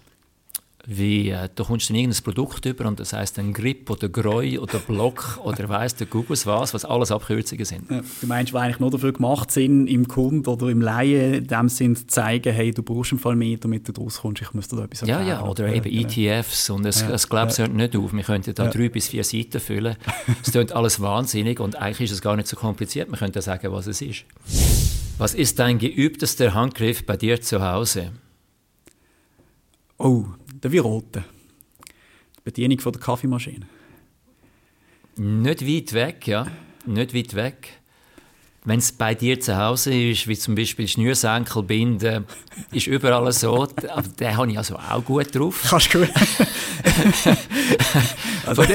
wie 0.85 1.29
äh, 1.29 1.47
du 1.55 1.63
kommst 1.63 1.89
dann 1.89 1.95
irgendein 1.95 2.23
Produkt 2.23 2.65
über 2.65 2.85
und 2.85 2.99
das 2.99 3.13
heißt 3.13 3.37
dann 3.37 3.53
Grip 3.53 3.89
oder 3.89 4.09
Greu 4.09 4.59
oder 4.59 4.79
Block 4.79 5.39
oder 5.43 5.69
weiss 5.69 5.95
der 5.95 6.07
Google 6.07 6.37
was, 6.43 6.73
was 6.73 6.83
alles 6.83 7.11
Abkürzungen 7.11 7.63
sind. 7.63 7.89
Ja, 7.89 8.01
du 8.21 8.27
meinst, 8.27 8.51
war 8.51 8.63
eigentlich 8.63 8.79
nur 8.79 8.91
dafür 8.91 9.13
gemacht 9.13 9.51
sind, 9.51 9.87
im 9.87 10.07
Kunden 10.07 10.45
oder 10.45 10.67
im 10.67 10.81
Laien 10.81 11.35
in 11.35 11.47
dem 11.47 11.69
Sinn 11.69 11.95
zu 11.95 12.07
zeigen, 12.07 12.53
hey, 12.53 12.71
du 12.71 12.83
brauchst 12.83 13.13
einen 13.13 13.19
Fall 13.19 13.35
mehr, 13.35 13.57
damit 13.57 13.87
du 13.87 14.01
rauskommst, 14.01 14.41
ich 14.41 14.53
müsste 14.53 14.75
da 14.75 14.83
etwas 14.83 15.03
erklären. 15.03 15.27
Ja, 15.27 15.33
ja, 15.35 15.43
oder 15.45 15.67
ja, 15.67 15.75
eben 15.75 15.89
genau. 15.89 16.37
ETFs 16.37 16.69
und 16.69 16.85
es, 16.85 17.01
ja, 17.01 17.11
es 17.11 17.29
glaube 17.29 17.51
es 17.51 17.57
ja. 17.57 17.65
hört 17.65 17.75
nicht 17.75 17.95
auf. 17.95 18.11
Wir 18.11 18.23
könnten 18.23 18.53
da 18.53 18.67
drei 18.67 18.89
bis 18.89 19.07
vier 19.07 19.23
Seiten 19.23 19.61
füllen. 19.61 19.95
es 20.43 20.51
klingt 20.51 20.73
alles 20.73 20.99
wahnsinnig 20.99 21.61
und 21.61 21.77
eigentlich 21.77 22.11
ist 22.11 22.15
es 22.15 22.21
gar 22.21 22.35
nicht 22.35 22.47
so 22.49 22.57
kompliziert. 22.57 23.09
Man 23.09 23.19
könnte 23.19 23.41
sagen, 23.41 23.71
was 23.71 23.87
es 23.87 24.01
ist. 24.01 24.25
Was 25.17 25.33
ist 25.33 25.59
dein 25.59 25.77
geübtester 25.77 26.53
Handgriff 26.53 27.05
bei 27.05 27.15
dir 27.15 27.39
zu 27.39 27.61
Hause? 27.61 28.11
Oh, 29.97 30.25
der 30.63 30.71
Virote. 30.71 31.23
Die 32.37 32.41
Bedienung 32.43 32.79
von 32.79 32.93
der 32.93 33.01
Kaffeemaschine. 33.01 33.67
Nicht 35.17 35.67
weit 35.67 35.93
weg, 35.93 36.27
ja. 36.27 36.47
Nicht 36.85 37.13
weit 37.13 37.35
weg. 37.35 37.69
Wenn 38.65 38.79
es 38.79 38.93
bei 38.93 39.13
dir 39.13 39.39
zu 39.41 39.57
Hause 39.57 39.93
ist, 39.93 40.27
wie 40.27 40.37
zum 40.37 40.55
Beispiel 40.55 40.87
Schnürsenkel 40.87 41.63
binden, 41.63 42.25
ist 42.71 42.87
überall 42.87 43.29
so. 43.33 43.63
Aber 43.89 44.03
den 44.03 44.37
habe 44.37 44.51
ich 44.51 44.57
also 44.57 44.77
auch 44.77 45.03
gut 45.03 45.35
drauf. 45.35 45.65
Kannst 45.69 45.93
du 45.93 45.99
gut. 45.99 46.09
also. 48.45 48.63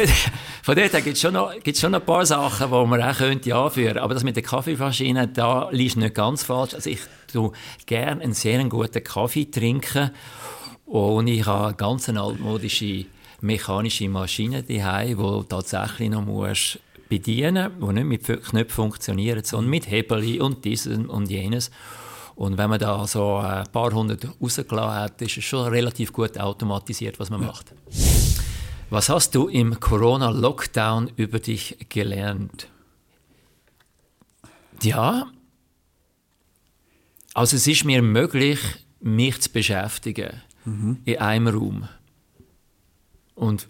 Von 0.63 0.77
dort, 0.77 0.93
dort 0.93 1.05
gibt 1.05 1.17
es 1.17 1.23
schon, 1.23 1.33
noch, 1.33 1.55
schon 1.75 1.93
noch 1.93 2.01
ein 2.01 2.05
paar 2.05 2.27
Sachen, 2.27 2.71
die 2.71 2.87
man 2.87 3.03
auch 3.03 3.17
könnte 3.17 3.55
anführen 3.55 3.87
könnte. 3.87 4.03
Aber 4.03 4.13
das 4.13 4.23
mit 4.23 4.37
der 4.37 4.43
Kaffeemaschine, 4.43 5.27
da 5.27 5.71
liegt 5.71 5.97
nicht 5.97 6.15
ganz 6.15 6.43
falsch. 6.43 6.75
Also 6.75 6.91
ich 6.91 7.01
tue 7.33 7.53
gerne 7.87 8.21
einen 8.21 8.35
sehr 8.35 8.63
guten 8.65 9.03
Kaffee 9.03 9.47
trinken 9.47 10.11
und 10.89 11.27
ich 11.27 11.45
habe 11.47 11.67
eine 11.67 11.77
ganz 11.77 12.09
altmodische 12.09 13.07
mechanische 13.41 14.09
Maschine 14.09 14.63
daheim, 14.63 15.19
die 15.19 15.49
tatsächlich 15.49 16.11
noch 16.11 16.25
musst 16.25 16.81
bedienen 17.09 17.73
die 17.81 17.93
nicht 17.93 18.29
mit 18.29 18.45
Knöpfen 18.45 18.75
funktioniert, 18.75 19.47
sondern 19.47 19.71
mit 19.71 19.91
Hebel 19.91 20.41
und 20.41 20.65
dieses 20.65 20.99
und 20.99 21.31
jenes. 21.31 21.71
Und 22.35 22.59
wenn 22.59 22.71
man 22.71 22.79
da 22.79 23.07
so 23.07 23.37
ein 23.37 23.65
paar 23.73 23.93
hundert 23.93 24.27
rausgelassen 24.41 25.01
hat, 25.01 25.23
ist 25.23 25.39
es 25.39 25.45
schon 25.45 25.67
relativ 25.69 26.13
gut 26.13 26.39
automatisiert, 26.39 27.19
was 27.19 27.31
man 27.31 27.41
macht. 27.41 27.73
Was 28.91 29.09
hast 29.09 29.35
du 29.35 29.49
im 29.49 29.81
Corona-Lockdown 29.81 31.11
über 31.17 31.41
dich 31.41 31.77
gelernt? 31.89 32.69
Ja, 34.83 35.27
also 37.35 37.57
es 37.57 37.67
ist 37.67 37.85
mir 37.85 38.03
möglich, 38.03 38.61
mich 39.01 39.41
zu 39.41 39.51
beschäftigen 39.51 40.43
mhm. 40.65 40.99
in 41.05 41.19
einem 41.19 41.49
Raum. 41.49 41.89
Und 43.35 43.69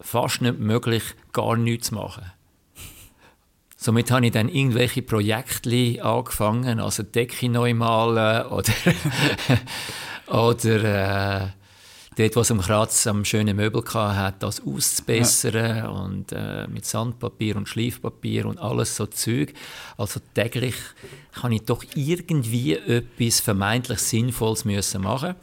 fast 0.00 0.42
nicht 0.42 0.58
möglich, 0.58 1.02
gar 1.32 1.56
nichts 1.56 1.88
zu 1.88 1.94
machen. 1.94 2.32
Somit 3.76 4.10
habe 4.10 4.26
ich 4.26 4.32
dann 4.32 4.48
irgendwelche 4.48 5.02
Projekte 5.02 6.02
angefangen, 6.02 6.80
also 6.80 7.04
Decke 7.04 7.48
neu 7.48 7.74
malen 7.74 8.46
oder, 8.46 8.72
oder 10.26 11.44
äh, 11.44 11.48
dort, 12.16 12.36
wo 12.36 12.40
es 12.40 12.50
am 12.50 12.60
Kratz 12.60 13.06
am 13.06 13.24
schönen 13.24 13.54
Möbel 13.54 13.84
hatte, 13.94 14.38
das 14.40 14.60
auszubessern 14.60 15.76
ja. 15.76 15.88
und 15.88 16.32
äh, 16.32 16.66
mit 16.66 16.86
Sandpapier 16.86 17.54
und 17.54 17.68
Schleifpapier 17.68 18.46
und 18.46 18.58
alles 18.58 18.96
so 18.96 19.06
Zeug. 19.06 19.54
Also 19.96 20.18
täglich 20.34 20.74
kann 21.32 21.52
ich 21.52 21.62
doch 21.62 21.84
irgendwie 21.94 22.74
etwas 22.74 23.38
vermeintlich 23.38 24.00
Sinnvolles 24.00 24.64
müssen 24.64 25.02
machen 25.02 25.36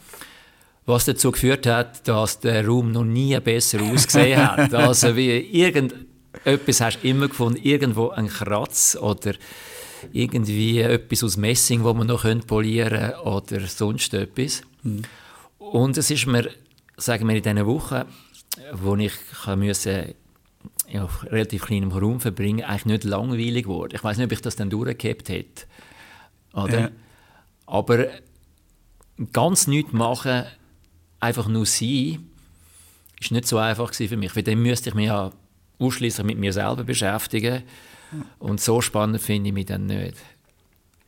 was 0.86 1.06
dazu 1.06 1.32
geführt 1.32 1.66
hat, 1.66 2.08
dass 2.08 2.40
der 2.40 2.66
Raum 2.66 2.92
noch 2.92 3.04
nie 3.04 3.40
besser 3.40 3.82
ausgesehen 3.82 4.40
hat. 4.40 4.74
Also 4.74 5.16
wie 5.16 5.38
irgendetwas 5.38 6.82
hast 6.82 7.00
du 7.02 7.08
immer 7.08 7.28
gefunden, 7.28 7.60
irgendwo 7.62 8.10
ein 8.10 8.28
Kratz 8.28 8.96
oder 9.00 9.34
irgendwie 10.12 10.80
etwas 10.80 11.24
aus 11.24 11.38
Messing, 11.38 11.84
wo 11.84 11.94
man 11.94 12.08
noch 12.08 12.26
polieren 12.46 13.14
könnte 13.14 13.24
oder 13.24 13.62
sonst 13.68 14.14
etwas. 14.14 14.62
Mhm. 14.84 15.02
Und 15.58 15.98
es 15.98 16.12
ist 16.12 16.28
mir, 16.28 16.50
sagen 16.98 17.28
wir 17.28 17.36
in 17.36 17.42
diesen 17.42 17.66
Wochen, 17.66 18.04
wo 18.74 18.96
ich 18.96 19.14
musste 19.56 20.16
ja, 20.88 21.04
auf 21.04 21.24
relativ 21.32 21.66
kleinem 21.66 21.92
Raum 21.92 22.20
verbringen, 22.20 22.64
eigentlich 22.64 22.86
nicht 22.86 23.04
langweilig 23.04 23.64
geworden. 23.64 23.94
Ich 23.96 24.04
weiß 24.04 24.18
nicht, 24.18 24.26
ob 24.26 24.32
ich 24.32 24.42
das 24.42 24.56
dann 24.56 24.70
durchgehabt 24.70 25.30
hätte. 25.30 25.66
Oder? 26.54 26.80
Ja. 26.80 26.90
Aber 27.66 28.06
ganz 29.34 29.68
nichts 29.68 29.94
machen, 29.94 30.44
einfach 31.26 31.48
nur 31.48 31.66
sein, 31.66 32.20
ist 33.20 33.32
nicht 33.32 33.48
so 33.48 33.58
einfach 33.58 33.94
für 33.94 34.18
mich. 34.18 34.36
Weil 34.36 34.44
dann 34.44 34.62
müsste 34.62 34.90
ich 34.90 34.96
mich 34.96 35.08
ja 35.08 35.32
ausschließlich 35.80 36.26
mit 36.26 36.38
mir 36.38 36.54
selber 36.54 36.84
beschäftigen. 36.84 37.64
Und 38.40 38.62
so 38.62 38.82
spannend 38.82 39.22
finde 39.22 39.50
ich 39.50 39.54
mich 39.54 39.66
dann 39.66 39.86
nicht. 39.88 40.16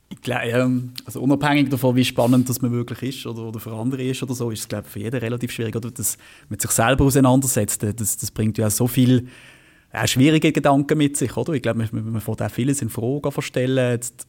Ich 0.10 0.22
glaube, 0.22 0.90
also 1.06 1.22
unabhängig 1.22 1.70
davon, 1.70 1.96
wie 1.96 2.06
spannend 2.06 2.48
das 2.48 2.62
man 2.62 2.72
wirklich 2.72 3.18
ist 3.18 3.26
oder, 3.26 3.44
oder 3.44 3.60
für 3.60 3.74
andere 3.74 4.04
ist 4.04 4.24
oder 4.24 4.34
so, 4.34 4.52
ist 4.52 4.62
es 4.62 4.68
glaube 4.68 4.88
für 4.88 5.00
jeden 5.00 5.20
relativ 5.20 5.52
schwierig. 5.52 5.76
Oder 5.76 5.92
das 5.92 6.18
mit 6.48 6.62
sich 6.62 6.72
selber 6.72 7.06
auseinandersetzt, 7.06 7.84
das, 7.84 8.18
das 8.18 8.32
bringt 8.32 8.58
ja 8.58 8.70
so 8.70 8.88
viel 8.88 9.28
ja, 9.94 10.08
schwierige 10.08 10.52
Gedanken 10.52 10.98
mit 10.98 11.18
sich, 11.18 11.36
oder? 11.36 11.54
Ich 11.54 11.62
glaube, 11.62 11.88
man, 11.92 12.12
man 12.12 12.22
fängt 12.22 12.42
auch 12.42 12.52
vieles 12.52 12.82
in 12.82 12.90
Frage 12.90 13.32
verstellen. 13.32 13.92
Jetzt, 13.92 14.28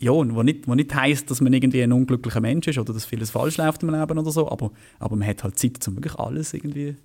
ja, 0.00 0.12
wo 0.12 0.42
nicht, 0.42 0.68
wo 0.68 0.74
nicht 0.74 0.94
heisst, 0.94 1.30
dass 1.30 1.40
man 1.40 1.52
irgendwie 1.52 1.82
ein 1.82 1.92
unglücklicher 1.92 2.40
Mensch 2.40 2.68
ist 2.68 2.78
oder 2.78 2.92
dass 2.92 3.06
vieles 3.06 3.30
falsch 3.30 3.56
läuft 3.56 3.82
im 3.82 3.90
Leben 3.90 4.18
oder 4.18 4.30
so, 4.30 4.50
aber, 4.50 4.70
aber 4.98 5.16
man 5.16 5.26
hat 5.26 5.42
halt 5.42 5.58
Zeit, 5.58 5.86
um 5.88 5.96
wirklich 5.96 6.14
alles 6.16 6.52
irgendwie 6.54 6.96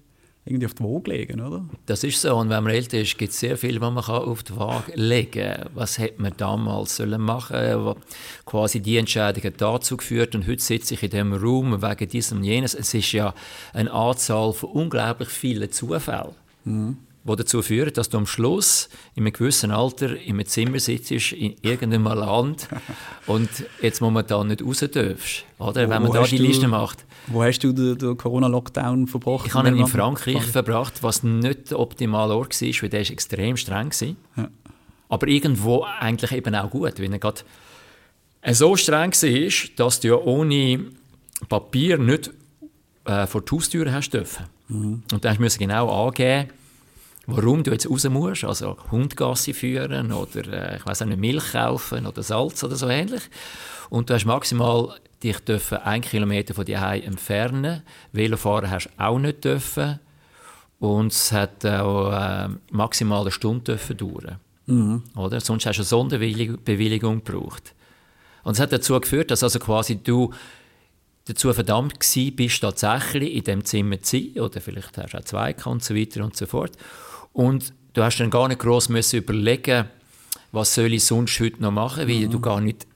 irgendwie 0.45 0.65
auf 0.65 0.74
die 0.74 0.83
Waage 0.83 1.12
legen, 1.12 1.41
oder? 1.41 1.65
Das 1.86 2.03
ist 2.03 2.19
so. 2.19 2.36
Und 2.36 2.50
wenn 2.50 2.63
man 2.63 2.74
älter 2.74 3.00
ist, 3.00 3.17
gibt 3.17 3.31
es 3.31 3.39
sehr 3.39 3.57
viel, 3.57 3.79
was 3.79 3.93
man 3.93 4.03
auf 4.03 4.41
die 4.41 4.55
Waage 4.55 4.91
legen 4.95 5.53
kann. 5.53 5.69
Was 5.75 6.00
hätte 6.00 6.21
man 6.21 6.33
damals 6.36 6.95
sollen 6.95 7.21
machen 7.21 7.95
Quasi 8.45 8.79
die 8.79 8.98
Entscheidung 8.98 9.43
hat 9.43 9.62
dazu 9.62 9.98
geführt. 9.98 10.33
Und 10.33 10.48
heute 10.48 10.62
sitze 10.62 10.95
ich 10.95 11.03
in 11.03 11.12
diesem 11.12 11.33
Raum 11.33 11.81
wegen 11.83 12.10
diesem 12.10 12.39
und 12.39 12.43
jenes. 12.43 12.74
Es 12.74 12.91
ist 12.93 13.12
ja 13.12 13.36
eine 13.74 13.91
Anzahl 13.91 14.51
von 14.53 14.71
unglaublich 14.71 15.29
vielen 15.29 15.71
Zufällen. 15.71 16.33
Mhm 16.65 16.98
die 17.24 17.36
dazu 17.36 17.62
führen, 17.62 17.94
dass 17.94 18.10
du 18.10 18.18
am 18.18 18.25
Schluss 18.25 18.90
in 19.16 19.24
einem 19.24 19.34
gewissen 19.34 19.72
Alter 19.72 20.18
in 20.18 20.36
einem 20.36 20.46
Zimmer 20.46 20.80
sitzt, 20.80 21.12
in 21.12 21.56
irgendeinem 21.62 22.06
Land 22.06 22.68
und 23.28 23.50
jetzt 23.82 24.01
momentan 24.01 24.48
nicht 24.48 24.63
raus 24.63 24.80
darfst, 24.80 25.46
oder? 25.60 25.90
wenn 25.90 26.01
man 26.01 26.12
da 26.12 26.24
die 26.24 26.38
Liste 26.38 26.68
macht. 26.68 27.06
Wo 27.28 27.44
hast 27.44 27.60
du 27.60 27.72
den, 27.74 27.98
den 27.98 28.18
Corona-Lockdown 28.18 29.08
verbracht? 29.08 29.46
Ich 29.48 29.54
habe 29.54 29.70
ihn 29.70 29.78
in 29.78 29.88
Frankreich 29.88 30.12
Frankreich 30.34 30.51
verbracht, 30.51 31.04
was 31.04 31.24
nicht 31.24 31.72
der 31.72 31.80
optimale 31.80 32.36
Ort 32.36 32.60
war, 32.62 32.82
weil 32.82 32.90
der 32.90 33.00
extrem 33.00 33.58
streng 33.58 33.92
war. 33.92 34.08
Ja. 34.38 34.50
Aber 35.10 35.28
irgendwo 35.28 35.86
eigentlich 36.00 36.32
eben 36.32 36.56
auch 36.56 36.70
gut, 36.70 37.00
weil 37.00 37.12
er 37.12 37.20
gerade 37.20 37.42
so 38.51 38.75
streng 38.75 39.12
war, 39.12 39.70
dass 39.75 40.00
du 40.00 40.08
ja 40.08 40.16
ohne 40.16 40.86
Papier 41.50 41.98
nicht 41.98 42.32
äh, 43.06 43.28
vor 43.28 43.42
die 43.42 43.51
Haustür 43.51 43.92
hast 43.92 44.12
dürfen. 44.12 44.46
Mhm. 44.70 45.04
Und 45.12 45.25
dann 45.25 45.38
musst 45.40 45.58
du 45.58 45.60
genau 45.60 46.08
angeben, 46.08 46.50
warum 47.28 47.63
du 47.63 47.72
jetzt 47.72 47.90
raus 47.90 48.08
musst, 48.10 48.44
also 48.44 48.78
Hundgassi 48.90 49.54
führen 49.54 50.12
oder 50.12 50.48
äh, 50.48 50.78
ich 50.78 50.86
weiß 50.86 51.06
nicht, 51.06 51.20
Milch 51.20 51.51
kaufen 51.51 52.08
oder 52.08 52.24
Salz 52.24 52.63
oder 52.63 52.75
so 52.75 52.88
ähnlich. 52.88 53.24
Und 53.90 54.10
du 54.10 54.13
hast 54.13 54.25
maximal 54.25 54.96
dich 55.22 55.40
dürfen 55.40 55.80
ein 55.80 56.01
Kilometer 56.01 56.54
von 56.54 56.66
dir 56.66 56.82
entfernen. 56.82 57.84
Velofahren 58.12 58.72
hast 58.72 58.88
du 58.88 59.04
auch 59.04 59.20
nicht 59.20 59.44
dürfen. 59.44 60.00
Und 60.80 61.12
es 61.12 61.32
hat 61.32 61.66
auch 61.66 62.12
äh, 62.12 62.50
maximal 62.72 63.22
eine 63.22 63.32
Stunde 63.32 63.63
dürfen 63.63 63.98
dauern. 63.98 64.40
Mhm. 64.66 65.04
Oder? 65.16 65.40
Sonst 65.40 65.66
hast 65.66 65.78
du 65.78 65.82
eine 65.82 65.86
Sonderbewilligung 65.86 67.24
gebraucht. 67.24 67.75
Und 68.44 68.54
es 68.54 68.60
hat 68.60 68.72
dazu 68.72 69.00
geführt, 69.00 69.30
dass 69.30 69.44
also 69.44 69.60
quasi 69.60 69.98
du 69.98 70.34
dazu 71.25 71.54
verdammt 71.54 72.00
gewesen 72.00 72.36
bist, 72.36 72.62
tatsächlich 72.62 73.36
in 73.36 73.44
dem 73.44 73.66
Zimmer 73.66 74.01
zu 74.01 74.18
sein, 74.18 74.42
oder 74.42 74.60
vielleicht 74.60 74.98
hast 74.98 75.13
du 75.13 75.18
auch 75.18 75.24
zwei 75.24 75.56
und 75.66 75.84
so 75.84 75.96
weiter 75.96 76.24
und 76.24 76.36
so 76.36 76.48
fort. 76.48 76.72
Und 77.34 77.74
du 77.94 78.04
hast 78.04 78.18
dann 78.18 78.30
gar 78.30 78.48
nicht 78.48 78.60
gross 78.60 78.90
müssen 78.90 79.18
überlegen, 79.18 79.86
was 80.52 80.76
soll 80.76 80.94
ich 80.94 81.06
sonst 81.06 81.40
heute 81.40 81.62
noch 81.62 81.72
machen, 81.72 82.08
weil 82.08 82.28
mhm. 82.28 82.32
du 82.32 82.40
gar 82.40 82.62
nicht 82.62 82.88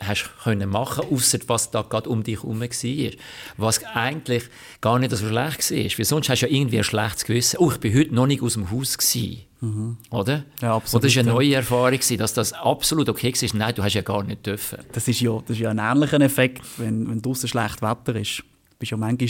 hast 0.00 0.30
können 0.42 0.68
machen, 0.68 1.04
außer 1.10 1.38
was 1.46 1.70
da 1.70 1.82
gerade 1.82 2.08
um 2.10 2.22
dich 2.22 2.42
herum 2.42 2.60
war. 2.60 3.10
Was 3.56 3.84
eigentlich 3.84 4.44
gar 4.80 4.98
nicht 4.98 5.12
so 5.12 5.28
schlecht 5.28 5.70
war. 5.70 5.98
Weil 5.98 6.04
sonst 6.04 6.28
hast 6.28 6.42
du 6.42 6.46
ja 6.46 6.52
irgendwie 6.52 6.78
ein 6.78 6.84
schlechtes 6.84 7.24
Gewissen. 7.24 7.58
Oh, 7.58 7.70
ich 7.70 7.78
bin 7.78 7.94
heute 7.96 8.14
noch 8.14 8.26
nicht 8.26 8.42
aus 8.42 8.54
dem 8.54 8.70
Haus 8.70 8.98
gewesen. 8.98 9.42
Mhm. 9.60 9.96
Oder? 10.10 10.44
Ja, 10.60 10.74
absolut. 10.74 11.04
Und 11.04 11.08
das 11.08 11.16
war 11.16 11.22
eine 11.22 11.32
neue 11.32 11.54
Erfahrung, 11.54 12.00
dass 12.18 12.34
das 12.34 12.52
absolut 12.52 13.08
okay 13.08 13.32
war. 13.32 13.48
Nein, 13.58 13.74
du 13.74 13.82
hast 13.82 13.94
ja 13.94 14.02
gar 14.02 14.22
nicht 14.24 14.44
dürfen. 14.44 14.78
Das 14.92 15.06
ist 15.06 15.20
ja, 15.20 15.38
das 15.46 15.50
ist 15.50 15.60
ja 15.60 15.70
ein 15.70 15.78
ähnlicher 15.78 16.20
Effekt, 16.20 16.62
wenn, 16.78 17.08
wenn 17.08 17.22
draußen 17.22 17.48
schlecht 17.48 17.80
Wetter 17.80 18.16
ist. 18.16 18.38
Du 18.38 18.76
bist 18.80 18.90
ja 18.90 18.96
manchmal 18.96 19.28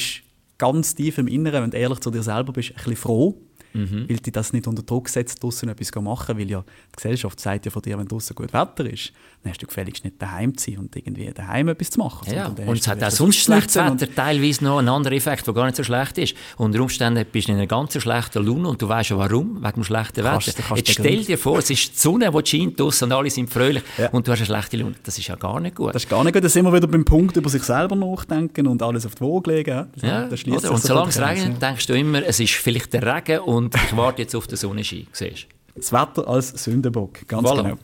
ganz 0.56 0.94
tief 0.94 1.18
im 1.18 1.26
Inneren, 1.26 1.64
wenn 1.64 1.70
du 1.70 1.76
ehrlich 1.76 2.00
zu 2.00 2.10
dir 2.10 2.22
selber 2.22 2.52
bist, 2.52 2.70
ein 2.70 2.74
bisschen 2.76 2.96
froh, 2.96 3.36
mhm. 3.72 4.06
weil 4.08 4.16
dich 4.16 4.32
das 4.32 4.52
nicht 4.52 4.66
unter 4.66 4.82
Druck 4.82 5.08
setzt, 5.08 5.42
draußen 5.42 5.68
etwas 5.68 5.88
zu 5.88 6.00
machen, 6.00 6.38
weil 6.38 6.50
ja 6.50 6.60
die 6.60 6.96
Gesellschaft 6.96 7.40
sagt 7.40 7.64
ja 7.64 7.70
von 7.70 7.82
dir, 7.82 7.98
wenn 7.98 8.08
draußen 8.08 8.34
gut 8.34 8.52
Wetter 8.52 8.84
ist, 8.90 9.12
dann 9.42 9.50
hast 9.52 9.62
du 9.62 9.66
gefälligst 9.66 10.04
nicht 10.04 10.20
daheim 10.20 10.56
zu 10.56 10.70
sein 10.70 10.80
und 10.80 10.96
irgendwie 10.96 11.30
daheim 11.32 11.68
etwas 11.68 11.90
zu 11.90 11.98
machen. 11.98 12.32
Ja, 12.32 12.46
und 12.46 12.78
es 12.78 12.86
hat 12.86 13.02
auch 13.02 13.10
sonst 13.10 13.36
schlechtes 13.36 13.76
Wetter 13.76 14.12
teilweise 14.14 14.64
noch 14.64 14.78
einen 14.78 14.88
anderen 14.88 15.16
Effekt, 15.16 15.46
der 15.46 15.54
gar 15.54 15.66
nicht 15.66 15.76
so 15.76 15.84
schlecht 15.84 16.18
ist. 16.18 16.34
Unter 16.56 16.80
Umständen 16.80 17.24
bist 17.30 17.48
du 17.48 17.52
in 17.52 17.58
einer 17.58 17.66
ganz 17.66 18.00
schlechten 18.00 18.46
Laune 18.46 18.68
und 18.68 18.80
du 18.80 18.88
weißt 18.88 19.10
ja 19.10 19.18
warum, 19.18 19.62
wegen 19.62 19.72
dem 19.72 19.84
schlechten 19.84 20.18
Wetter. 20.18 20.30
Kannst, 20.32 20.56
kannst 20.56 20.76
Jetzt 20.76 20.92
stell 20.92 21.24
dir 21.24 21.38
vor, 21.38 21.58
es 21.58 21.70
ist 21.70 21.94
die 21.94 21.98
Sonne, 21.98 22.30
die 22.30 22.46
scheint 22.46 22.78
draussen 22.78 23.04
und 23.04 23.12
alle 23.12 23.30
sind 23.30 23.50
fröhlich 23.50 23.82
ja. 23.98 24.08
und 24.10 24.26
du 24.26 24.32
hast 24.32 24.38
eine 24.38 24.46
schlechte 24.46 24.76
Laune. 24.76 24.94
Das 25.02 25.18
ist 25.18 25.26
ja 25.26 25.36
gar 25.36 25.60
nicht 25.60 25.76
gut. 25.76 25.94
Das 25.94 26.04
ist 26.04 26.08
gar 26.08 26.22
nicht 26.24 26.34
gut. 26.34 26.44
Da 26.44 26.48
sind 26.48 26.64
wir 26.64 26.72
wieder 26.72 26.86
beim 26.86 27.04
Punkt, 27.04 27.36
über 27.36 27.48
sich 27.48 27.62
selber 27.62 27.96
nachdenken 27.96 28.66
und 28.66 28.82
alles 28.82 29.06
auf 29.06 29.14
die 29.14 29.22
Waage 29.22 29.50
legen. 29.50 29.86
Ja, 29.96 30.28
ja 30.28 30.70
und 30.70 30.82
solange 30.82 31.08
es 31.08 31.20
regnet, 31.20 31.60
denkst 31.60 31.86
du 31.86 31.94
immer, 31.94 32.24
es 32.24 32.40
ist 32.40 32.54
vielleicht 32.54 32.92
der 32.92 33.02
Regen 33.02 33.40
und 33.40 33.61
ich 33.74 33.96
warte 33.96 34.22
jetzt 34.22 34.34
auf 34.34 34.46
den 34.46 34.56
Sonnenschein. 34.56 35.06
Siehst? 35.12 35.46
Das 35.74 35.92
Wetter 35.92 36.28
als 36.28 36.48
Sündenbock, 36.48 37.26
ganz 37.28 37.48
voilà. 37.48 37.62
genau. 37.62 37.78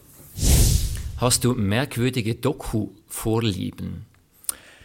Hast 1.18 1.44
du 1.44 1.54
merkwürdige 1.54 2.34
Doku-Vorlieben? 2.34 4.06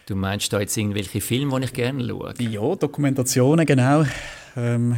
Du 0.07 0.15
meinst 0.15 0.51
da 0.51 0.59
jetzt 0.59 0.75
irgendwelche 0.75 1.21
Filme, 1.21 1.59
die 1.59 1.65
ich 1.65 1.73
gerne 1.73 2.07
schaue? 2.07 2.33
Ja, 2.39 2.75
Dokumentationen, 2.75 3.65
genau. 3.65 4.05
Ähm, 4.55 4.97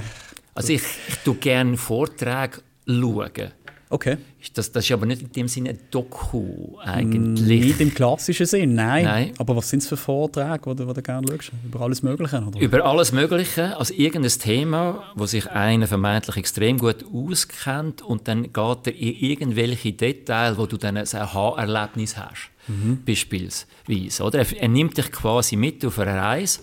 also 0.53 0.73
ich, 0.73 0.83
ich 1.07 1.15
tue 1.17 1.35
gerne 1.35 1.77
Vorträge 1.77 2.61
schauen. 2.87 3.51
Okay. 3.89 4.17
Das, 4.53 4.71
das 4.71 4.83
ist 4.83 4.91
aber 4.91 5.05
nicht 5.05 5.21
in 5.21 5.31
dem 5.31 5.47
Sinne 5.47 5.71
ein 5.71 5.79
Doku 5.91 6.77
eigentlich. 6.79 7.65
Nicht 7.65 7.81
im 7.81 7.93
klassischen 7.93 8.45
Sinn, 8.45 8.73
nein. 8.73 9.05
nein. 9.05 9.31
Aber 9.37 9.55
was 9.55 9.69
sind 9.69 9.83
es 9.83 9.87
für 9.87 9.97
Vorträge, 9.97 10.59
die 10.65 10.75
du, 10.75 10.93
du 10.93 11.01
gerne 11.01 11.27
schaust? 11.27 11.51
Über 11.63 11.81
alles 11.81 12.01
Mögliche? 12.01 12.41
Oder? 12.41 12.59
Über 12.59 12.85
alles 12.85 13.11
Mögliche. 13.11 13.77
Also 13.77 13.93
irgendein 13.93 14.31
Thema, 14.31 15.03
wo 15.15 15.25
sich 15.25 15.49
einer 15.51 15.87
vermeintlich 15.87 16.37
extrem 16.37 16.79
gut 16.79 17.05
auskennt 17.11 18.01
und 18.01 18.27
dann 18.27 18.43
geht 18.43 18.87
er 18.87 18.95
in 18.95 19.15
irgendwelche 19.15 19.93
Details, 19.93 20.57
wo 20.57 20.65
du 20.65 20.77
dann 20.77 20.97
ein 20.97 21.07
Aha-Erlebnis 21.07 22.17
hast. 22.17 22.49
Mhm. 22.67 23.03
Beispielsweise. 23.05 24.23
Oder? 24.23 24.39
Er, 24.39 24.57
er, 24.61 24.67
nimmt 24.67 24.97
dich 24.97 25.11
quasi 25.11 25.55
mit 25.55 25.85
auf 25.85 25.99
eine 25.99 26.19
Reise, 26.19 26.59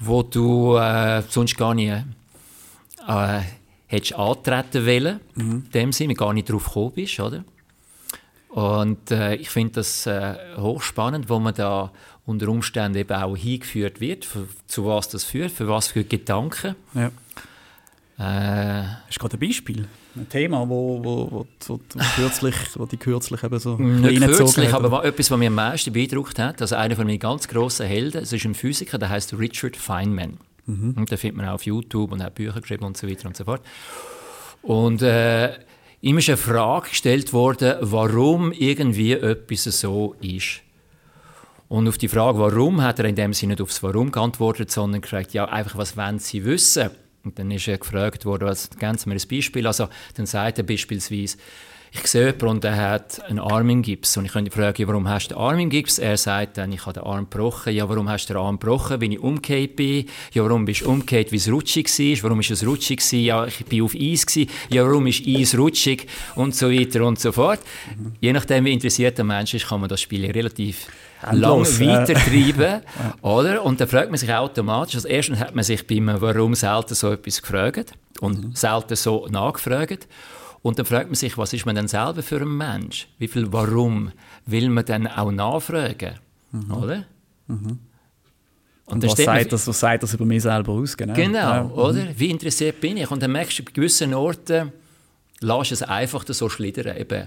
wo 0.00 0.22
du 0.22 0.76
äh, 0.76 1.22
sonst 1.28 1.56
gar 1.56 1.74
nicht... 1.74 1.92
Äh, 3.08 3.40
hättest 3.92 4.14
antreten 4.14 4.86
wollen, 4.86 5.20
mhm. 5.34 5.64
in 5.66 5.70
dem 5.70 5.92
Sinne, 5.92 6.14
gar 6.14 6.32
nicht 6.32 6.48
darauf 6.48 6.64
gekommen 6.64 6.92
bist, 6.92 7.20
oder? 7.20 7.44
Und 8.48 9.10
äh, 9.10 9.36
ich 9.36 9.48
finde 9.48 9.74
das 9.74 10.06
äh, 10.06 10.34
hochspannend, 10.56 11.28
wo 11.28 11.38
man 11.38 11.54
da 11.54 11.90
unter 12.26 12.48
Umständen 12.48 12.98
eben 12.98 13.14
auch 13.14 13.36
hingeführt 13.36 14.00
wird, 14.00 14.24
für, 14.24 14.46
zu 14.66 14.86
was 14.86 15.08
das 15.08 15.24
führt, 15.24 15.52
für 15.52 15.68
was 15.68 15.88
für 15.88 16.04
Gedanken. 16.04 16.74
Ja. 16.94 17.10
Äh, 18.18 18.84
Hast 19.06 19.16
du 19.16 19.20
gerade 19.20 19.36
ein 19.36 19.40
Beispiel? 19.40 19.88
Ein 20.14 20.28
Thema, 20.28 20.68
wo, 20.68 21.02
wo, 21.02 21.30
wo, 21.30 21.46
wo, 21.66 21.80
kürzlich, 22.16 22.54
wo 22.74 22.84
die 22.84 22.98
kürzlich 22.98 23.42
eben 23.42 23.58
so 23.58 23.76
Nicht 23.76 24.20
kürzlich, 24.22 24.70
hat, 24.70 24.84
aber 24.84 25.04
etwas, 25.04 25.30
was 25.30 25.38
mich 25.38 25.48
am 25.48 25.54
meisten 25.54 25.92
beeindruckt 25.92 26.38
hat, 26.38 26.60
also 26.60 26.76
einer 26.76 26.94
von 26.94 27.06
meinen 27.06 27.18
ganz 27.18 27.48
grossen 27.48 27.86
Helden, 27.86 28.22
es 28.22 28.32
ist 28.32 28.44
ein 28.44 28.54
Physiker, 28.54 28.98
der 28.98 29.08
heißt 29.08 29.32
Richard 29.38 29.76
Feynman. 29.76 30.36
Mhm. 30.66 30.94
Und 30.96 31.10
da 31.10 31.16
findet 31.16 31.36
man 31.36 31.48
auch 31.48 31.54
auf 31.54 31.66
YouTube 31.66 32.12
und 32.12 32.22
hat 32.22 32.34
Bücher 32.34 32.60
geschrieben 32.60 32.84
und 32.84 32.96
so 32.96 33.08
weiter 33.08 33.26
und 33.26 33.36
so 33.36 33.44
fort. 33.44 33.62
Und 34.62 35.02
äh, 35.02 35.58
ihm 36.00 36.18
ist 36.18 36.28
eine 36.28 36.36
Frage 36.36 36.90
gestellt 36.90 37.32
worden, 37.32 37.76
warum 37.80 38.52
irgendwie 38.52 39.12
etwas 39.12 39.64
so 39.64 40.14
ist. 40.20 40.62
Und 41.68 41.88
auf 41.88 41.96
die 41.96 42.08
Frage, 42.08 42.38
warum, 42.38 42.82
hat 42.82 42.98
er 42.98 43.06
in 43.06 43.14
dem 43.14 43.32
Sinne 43.32 43.54
nicht 43.54 43.62
aufs 43.62 43.82
Warum 43.82 44.12
geantwortet, 44.12 44.70
sondern 44.70 45.00
gesagt, 45.00 45.32
ja, 45.32 45.46
einfach, 45.46 45.76
was 45.78 45.96
wollen 45.96 46.18
Sie 46.18 46.44
wissen? 46.44 46.90
Und 47.24 47.38
dann 47.38 47.50
ist 47.50 47.66
er 47.66 47.78
gefragt 47.78 48.26
worden, 48.26 48.46
was, 48.46 48.68
geben 48.70 48.98
Sie 48.98 49.08
mir 49.08 49.14
ein 49.14 49.28
Beispiel? 49.28 49.66
Also, 49.66 49.88
dann 50.14 50.26
sagt 50.26 50.58
er 50.58 50.64
beispielsweise, 50.64 51.38
ich 51.94 52.06
sehe 52.06 52.26
jemanden 52.26 52.48
und 52.48 52.64
der 52.64 52.76
hat 52.76 53.22
einen 53.28 53.38
Arming-Gips 53.38 54.16
und 54.16 54.24
ich 54.24 54.32
könnte 54.32 54.50
fragen, 54.50 54.88
warum 54.88 55.08
hast 55.08 55.28
du 55.28 55.34
den 55.34 55.42
Arming-Gips? 55.42 55.98
Er 55.98 56.16
sagt 56.16 56.56
dann, 56.56 56.72
ich 56.72 56.86
habe 56.86 56.94
den 56.94 57.02
Arm 57.02 57.28
gebrochen. 57.28 57.74
Ja, 57.74 57.86
warum 57.86 58.08
hast 58.08 58.30
du 58.30 58.32
den 58.32 58.40
Arm 58.40 58.58
gebrochen, 58.58 59.02
wenn 59.02 59.12
ich 59.12 59.20
umgekehrt 59.20 59.76
bin? 59.76 60.06
Ja, 60.32 60.42
warum 60.42 60.64
bist 60.64 60.80
du 60.80 60.88
umgekehrt, 60.88 61.32
wie 61.32 61.36
es 61.36 61.50
rutschig 61.50 61.86
war? 61.86 62.22
Warum 62.24 62.40
ist 62.40 62.50
es 62.50 62.66
rutschig 62.66 63.00
gewesen? 63.00 63.24
Ja, 63.24 63.44
ich 63.44 63.62
bin 63.66 63.82
auf 63.82 63.94
Eis 63.94 64.24
gewesen. 64.24 64.50
Ja, 64.70 64.86
warum 64.86 65.06
ist 65.06 65.22
Eis 65.26 65.56
rutschig? 65.56 66.06
Und 66.34 66.56
so 66.56 66.70
weiter 66.70 67.04
und 67.04 67.20
so 67.20 67.30
fort. 67.30 67.60
Mhm. 67.94 68.12
Je 68.20 68.32
nachdem, 68.32 68.64
wie 68.64 68.72
interessiert 68.72 69.18
der 69.18 69.26
Mensch 69.26 69.52
ist, 69.52 69.68
kann 69.68 69.80
man 69.80 69.90
das 69.90 70.00
Spiel 70.00 70.24
relativ 70.30 70.86
Endlos, 71.22 71.78
lang 71.78 71.88
weitertreiben, 71.88 72.80
oder? 73.22 73.62
Und 73.62 73.80
dann 73.80 73.88
fragt 73.88 74.10
man 74.10 74.16
sich 74.16 74.32
automatisch, 74.32 74.94
als 74.94 75.04
erstes 75.04 75.38
hat 75.38 75.54
man 75.54 75.62
sich 75.62 75.86
beim 75.86 76.10
Warum 76.20 76.54
selten 76.54 76.94
so 76.94 77.12
etwas 77.12 77.42
gefragt 77.42 77.92
und 78.20 78.44
mhm. 78.44 78.54
selten 78.54 78.96
so 78.96 79.28
nachgefragt. 79.30 80.08
Und 80.62 80.78
dann 80.78 80.86
fragt 80.86 81.06
man 81.06 81.16
sich, 81.16 81.36
was 81.36 81.52
ist 81.52 81.66
man 81.66 81.74
denn 81.74 81.88
selber 81.88 82.22
für 82.22 82.40
ein 82.40 82.56
Mensch? 82.56 83.08
Wie 83.18 83.28
viel 83.28 83.52
Warum 83.52 84.12
will 84.46 84.68
man 84.68 84.84
dann 84.84 85.08
auch 85.08 85.32
nachfragen? 85.32 86.14
Mhm. 86.52 86.72
Oder? 86.72 87.04
Mhm. 87.48 87.78
Und, 88.84 89.04
und 89.04 89.04
was, 89.04 89.16
sagt 89.16 89.52
das, 89.52 89.66
was 89.66 89.80
sagt 89.80 90.02
das 90.02 90.14
über 90.14 90.24
mich 90.24 90.42
selber 90.42 90.72
aus? 90.72 90.96
Genau, 90.96 91.14
genau 91.14 91.38
ja. 91.38 91.70
oder? 91.70 92.06
Wie 92.16 92.30
interessiert 92.30 92.80
bin 92.80 92.96
ich? 92.96 93.10
Und 93.10 93.22
dann 93.22 93.32
merkst 93.32 93.58
du, 93.58 93.64
bei 93.64 93.72
gewissen 93.72 94.14
Orten 94.14 94.72
lässt 95.40 95.72
es 95.72 95.82
einfach 95.82 96.24
so 96.26 96.48
schlittern. 96.48 96.96
Eben. 96.96 97.26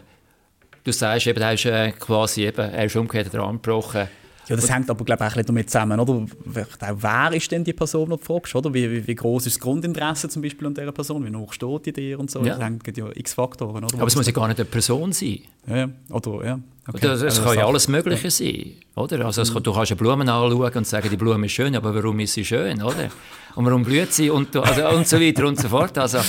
Du 0.83 0.91
sagst, 0.91 1.27
eben, 1.27 1.41
er 1.41 1.53
ist 1.53 1.65
äh, 1.65 1.91
quasi 1.91 2.43
eben, 2.43 2.69
er 2.69 2.85
ist 2.85 2.95
umgekehrt, 2.95 3.33
der 3.33 3.41
Arm 3.41 3.61
gebrochen 3.61 4.07
ja, 4.47 4.55
das 4.55 4.71
hängt 4.71 4.89
aber 4.89 5.03
glaube 5.03 5.25
ich 5.25 5.37
auch 5.37 5.45
damit 5.45 5.69
zusammen, 5.69 5.99
oder? 5.99 6.25
Wer 6.45 7.33
ist 7.33 7.51
denn 7.51 7.63
die 7.63 7.73
Person, 7.73 8.09
die 8.09 8.17
du 8.17 8.23
fragst, 8.23 8.55
oder? 8.55 8.73
Wie, 8.73 8.89
wie, 8.91 9.07
wie 9.07 9.15
groß 9.15 9.47
ist 9.47 9.55
das 9.55 9.59
Grundinteresse 9.59 10.29
zum 10.29 10.41
Beispiel 10.41 10.67
an 10.67 10.73
dieser 10.73 10.91
Person? 10.91 11.25
Wie 11.25 11.35
hoch 11.35 11.53
steht 11.53 11.85
die 11.85 11.93
dir 11.93 12.19
und 12.19 12.29
so? 12.29 12.43
Ja. 12.43 12.55
Das 12.55 12.63
hängt 12.63 12.97
ja 12.97 13.07
x 13.13 13.33
Faktoren, 13.33 13.83
oder? 13.83 13.95
Aber 13.95 14.07
es 14.07 14.15
muss 14.15 14.25
ja 14.25 14.31
gar 14.31 14.47
nicht 14.47 14.59
eine 14.59 14.65
Person 14.65 15.11
sein. 15.11 15.39
Ja, 15.67 15.89
oder, 16.09 16.45
ja. 16.45 16.59
Okay. 16.87 17.07
Es 17.07 17.23
also 17.23 17.43
kann 17.43 17.57
ja 17.57 17.65
alles 17.65 17.87
Mögliche 17.87 18.25
ja. 18.25 18.29
sein, 18.29 18.73
oder? 18.95 19.25
Also 19.25 19.43
kann, 19.51 19.63
du 19.63 19.73
kannst 19.73 19.91
eine 19.91 19.97
Blume 19.97 20.31
anschauen 20.31 20.71
und 20.75 20.87
sagen, 20.87 21.09
die 21.09 21.17
Blume 21.17 21.47
ist 21.47 21.51
schön, 21.53 21.75
aber 21.75 21.95
warum 21.95 22.19
ist 22.19 22.33
sie 22.33 22.45
schön, 22.45 22.81
oder? 22.81 23.09
Und 23.55 23.65
warum 23.65 23.83
blüht 23.83 24.13
sie 24.13 24.29
und, 24.29 24.55
also, 24.55 24.87
und 24.89 25.07
so 25.07 25.19
weiter 25.19 25.47
und 25.47 25.59
so 25.59 25.67
fort, 25.67 25.97
also, 25.97 26.19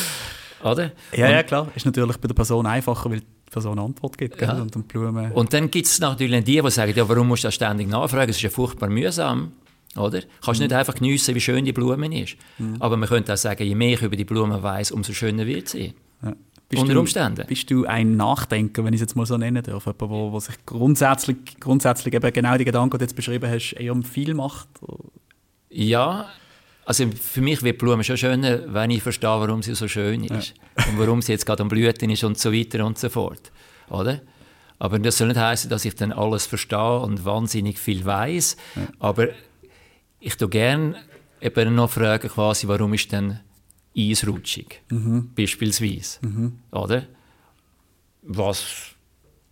oder? 0.63 0.93
Ja, 1.15 1.27
und, 1.27 1.33
ja, 1.33 1.43
klar. 1.43 1.69
Ist 1.75 1.85
natürlich 1.85 2.17
bei 2.17 2.29
der 2.29 2.35
Person 2.35 2.65
einfacher, 2.67 3.11
weil 3.11 3.21
Person 3.57 3.79
eine 3.79 3.87
Antwort 3.87 4.19
gibt. 4.19 4.41
Ja. 4.41 4.53
Und, 4.53 4.77
und, 4.77 4.87
Blumen. 4.87 5.33
und 5.33 5.53
dann 5.55 5.71
gibt 5.71 5.87
es 5.87 5.99
natürlich 5.99 6.45
die, 6.45 6.61
die 6.61 6.71
sagen, 6.71 6.93
ja, 6.95 7.09
warum 7.09 7.29
musst 7.29 7.45
du 7.45 7.49
das 7.49 7.55
ständig 7.55 7.89
nachfragen? 7.89 8.31
Es 8.31 8.37
ist 8.37 8.43
ja 8.43 8.51
furchtbar 8.51 8.91
mühsam. 8.91 9.53
Oder? 9.97 10.21
Kannst 10.45 10.61
mhm. 10.61 10.67
nicht 10.67 10.75
einfach 10.75 10.95
geniessen, 10.95 11.35
wie 11.35 11.41
schön 11.41 11.65
die 11.65 11.73
Blume 11.73 12.23
ist. 12.23 12.37
Mhm. 12.59 12.77
Aber 12.81 12.99
man 12.99 13.09
könnte 13.09 13.33
auch 13.33 13.39
sagen, 13.39 13.65
je 13.65 13.75
mehr 13.75 13.95
ich 13.95 14.03
über 14.03 14.15
die 14.15 14.27
Blume 14.27 14.63
weiß, 14.63 14.93
umso 14.93 15.15
schöner 15.15 15.47
wird 15.47 15.69
sie. 15.69 15.95
Ja. 16.23 16.35
Bist 16.69 16.83
Unter 16.83 16.99
Umständen. 16.99 17.47
bist 17.47 17.71
du 17.71 17.87
ein 17.87 18.17
Nachdenker, 18.17 18.85
wenn 18.85 18.93
ich 18.93 18.99
es 18.99 19.03
jetzt 19.03 19.17
mal 19.17 19.25
so 19.25 19.39
nennen 19.39 19.63
darf? 19.63 19.87
Jemand, 19.87 20.01
der, 20.03 20.31
der 20.33 20.41
sich 20.41 20.67
grundsätzlich, 20.67 21.37
grundsätzlich 21.61 22.13
eben 22.13 22.33
genau 22.33 22.59
die 22.59 22.65
Gedanken, 22.65 22.91
die 22.91 22.99
du 22.99 23.05
jetzt 23.05 23.17
beschrieben 23.17 23.49
hast, 23.49 23.73
eher 23.73 23.93
um 23.93 24.03
viel 24.03 24.35
macht? 24.35 24.69
Ja, 25.71 26.27
also 26.87 27.05
für 27.11 27.41
mich 27.41 27.63
wird 27.63 27.79
Blume 27.79 28.05
schon 28.05 28.17
schöner, 28.17 28.73
wenn 28.73 28.91
ich 28.91 29.03
verstehe, 29.03 29.29
warum 29.29 29.61
sie 29.61 29.75
so 29.75 29.89
schön 29.89 30.23
ist. 30.25 30.55
Ja. 30.79 30.87
und 30.87 30.99
warum 30.99 31.21
sie 31.21 31.33
jetzt 31.33 31.45
gerade 31.45 31.63
am 31.63 31.69
Blüten 31.69 32.09
ist 32.11 32.23
und 32.23 32.39
so 32.39 32.53
weiter 32.53 32.87
und 32.87 32.97
so 32.97 33.09
fort. 33.09 33.51
Oder? 33.91 34.23
Aber 34.79 34.99
das 35.01 35.19
soll 35.19 35.29
nicht 35.29 35.41
heißen, 35.41 35.69
dass 35.69 35.85
ich 35.85 35.97
dann 35.97 36.13
alles 36.13 36.47
verstehe 36.47 37.01
und 37.01 37.25
wahnsinnig 37.25 37.79
viel 37.79 38.05
weiß. 38.05 38.57
Ja. 38.77 38.83
Aber 39.01 39.29
ich 40.21 40.37
tue 40.37 40.49
gerne 40.49 40.97
eben 41.41 41.75
noch 41.75 41.91
fragen, 41.91 42.29
quasi, 42.29 42.69
warum 42.69 42.95
ist 42.95 43.11
denn 43.11 43.41
Eis 43.97 44.27
rutschig? 44.27 44.83
Mhm. 44.91 45.31
Beispielsweise. 45.35 46.19
Mhm. 46.23 46.59
Oder? 46.71 47.05
Was 48.23 48.95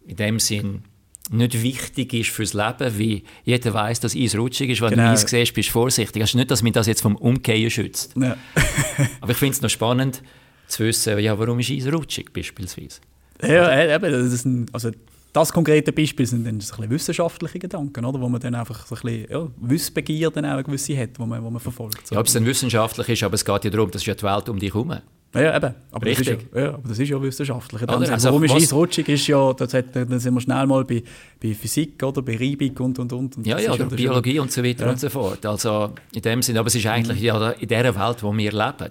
in 0.06 0.16
dem 0.16 0.38
Sinn 0.38 0.84
nicht 1.30 1.62
wichtig 1.62 2.12
ist 2.12 2.30
fürs 2.30 2.52
Leben, 2.52 2.98
wie 2.98 3.24
jeder 3.44 3.72
weiß, 3.72 4.00
dass 4.00 4.14
Eis 4.14 4.36
rutschig 4.36 4.70
ist. 4.70 4.80
Wenn 4.80 4.90
genau. 4.90 5.04
du 5.04 5.10
Eis 5.10 5.22
siehst, 5.22 5.54
bist 5.54 5.70
du 5.70 5.72
vorsichtig. 5.72 6.22
Also 6.22 6.36
nicht, 6.36 6.50
dass 6.50 6.62
mich 6.62 6.72
das 6.72 6.86
jetzt 6.86 7.00
vom 7.00 7.16
Umkehren 7.16 7.70
schützt. 7.70 8.14
Ja. 8.16 8.36
Aber 9.20 9.32
ich 9.32 9.38
finde 9.38 9.54
es 9.54 9.62
noch 9.62 9.70
spannend 9.70 10.22
zu 10.66 10.84
wissen, 10.84 11.18
ja, 11.18 11.38
warum 11.38 11.60
ist 11.60 11.70
Eis 11.70 11.90
rutschig 11.90 12.32
beispielsweise. 12.32 13.00
Ja, 13.42 13.94
eben, 13.94 14.12
das, 14.12 14.32
ist 14.32 14.44
ein, 14.44 14.66
also 14.72 14.90
das 15.32 15.52
konkrete 15.52 15.92
Beispiel 15.92 16.26
sind 16.26 16.46
dann 16.46 16.60
so 16.60 16.80
ein 16.80 16.88
wissenschaftliche 16.90 17.58
Gedanken, 17.58 18.04
oder? 18.04 18.20
wo 18.20 18.28
man 18.28 18.40
dann 18.40 18.54
einfach 18.54 18.86
so 18.86 18.94
ein 18.94 19.00
bisschen 19.02 19.30
ja, 19.30 19.48
Wissbegier 19.56 20.30
dann 20.30 20.46
auch 20.46 20.62
gewisse 20.62 20.96
hat, 20.96 21.18
wo 21.18 21.26
man, 21.26 21.42
wo 21.42 21.50
man 21.50 21.60
verfolgt. 21.60 22.06
So. 22.06 22.14
Ja, 22.14 22.20
ob 22.20 22.26
es 22.26 22.34
dann 22.34 22.46
wissenschaftlich 22.46 23.08
ist, 23.08 23.22
aber 23.24 23.34
es 23.34 23.44
geht 23.44 23.64
ja 23.64 23.70
darum, 23.70 23.90
dass 23.90 24.06
ja 24.06 24.14
die 24.14 24.22
Welt 24.22 24.48
um 24.48 24.58
dich 24.58 24.72
herum. 24.72 24.96
Ja, 25.34 25.56
eben. 25.56 25.74
Aber 25.90 26.06
Richtig. 26.06 26.26
Das 26.26 26.36
ist 26.36 26.54
ja, 26.54 26.60
ja, 26.60 26.68
aber 26.74 26.88
das 26.88 26.98
ist 26.98 27.08
ja 27.08 27.22
wissenschaftlich. 27.22 27.82
Dann 27.82 28.04
also, 28.04 28.28
warum 28.28 28.44
ist 28.44 28.72
rutschig 28.72 29.08
ist 29.08 29.26
ja, 29.26 29.52
das 29.52 29.74
hat, 29.74 29.86
dann 29.94 30.18
sind 30.18 30.34
wir 30.34 30.40
schnell 30.40 30.66
mal 30.66 30.84
bei, 30.84 31.02
bei 31.42 31.54
Physik 31.54 32.02
oder 32.02 32.22
bei 32.22 32.36
Reibung 32.36 32.86
und 32.86 32.98
und 32.98 33.12
und. 33.12 33.36
und 33.36 33.46
ja, 33.46 33.58
ja, 33.58 33.72
oder 33.72 33.86
Biologie 33.86 34.38
und 34.38 34.52
so 34.52 34.62
weiter 34.62 34.86
ja. 34.86 34.92
und 34.92 35.00
so 35.00 35.08
fort. 35.08 35.44
Also 35.44 35.90
in 36.12 36.22
dem 36.22 36.42
Sinne, 36.42 36.60
aber 36.60 36.68
es 36.68 36.74
ist 36.76 36.86
eigentlich 36.86 37.18
mhm. 37.18 37.24
ja 37.24 37.50
in 37.50 37.68
der 37.68 37.94
Welt, 37.96 38.22
wo 38.22 38.36
wir 38.36 38.52
leben. 38.52 38.90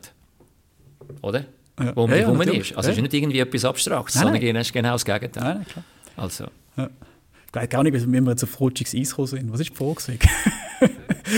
Oder? 1.22 1.46
Ja. 1.80 1.96
Wo 1.96 2.04
um 2.04 2.12
ja, 2.12 2.18
herum 2.18 2.42
ist. 2.42 2.76
Also 2.76 2.92
es 2.92 2.98
ist 2.98 3.02
nicht 3.02 3.14
irgendwie 3.14 3.40
etwas 3.40 3.66
Abstraktes, 3.66 4.16
sondern 4.16 4.42
nein. 4.42 4.56
ist 4.58 4.74
genau 4.74 4.94
das 4.94 5.06
Gegenteil. 5.06 5.56
Nein, 5.56 5.66
klar. 5.66 5.86
Also. 6.18 6.46
Ich 6.76 7.56
weiß 7.56 7.70
gar 7.70 7.84
nicht, 7.84 7.94
wie 7.94 8.12
wir 8.12 8.30
jetzt 8.32 8.44
auf 8.44 8.60
rutschiges 8.60 8.96
Eis 8.96 9.12
gekommen 9.12 9.28
sind. 9.28 9.54
Was 9.54 9.60
ist 9.60 9.70
die 9.70 9.76
Frage? 9.76 10.20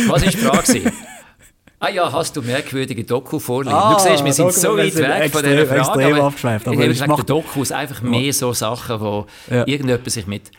Was 0.07 0.23
ist 0.23 0.33
die 0.33 0.37
Frage? 0.37 0.91
Ah 1.85 1.89
ja, 1.89 2.11
hast 2.11 2.35
du 2.35 2.41
merkwürdige 2.41 3.03
Doku 3.03 3.37
vorliegen? 3.37 3.75
Ah, 3.75 3.93
du 3.93 3.99
siehst, 3.99 4.25
wir 4.25 4.33
sind 4.33 4.51
so 4.53 4.75
weit 4.75 4.95
weg 4.95 5.31
von 5.31 5.43
dieser 5.43 5.67
Frage. 5.67 5.81
Extrem 5.81 6.13
aber 6.15 6.23
abgeschweift. 6.23 6.67
Aber 6.67 6.87
ich 6.87 7.01
habe 7.01 7.15
der 7.15 7.25
Dokus 7.25 7.71
einfach 7.71 8.01
mehr 8.01 8.33
so 8.33 8.53
Sachen, 8.53 8.99
wo 8.99 9.27
ja. 9.51 9.67
irgendjemand 9.67 10.09
sich 10.09 10.25
mit 10.25 10.49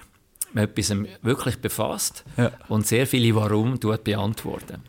etwas 0.54 0.94
wirklich 1.22 1.60
befasst 1.60 2.22
ja. 2.36 2.52
und 2.68 2.86
sehr 2.86 3.08
viele 3.08 3.34
Warum 3.34 3.80
dort 3.80 4.04
beantworten. 4.04 4.84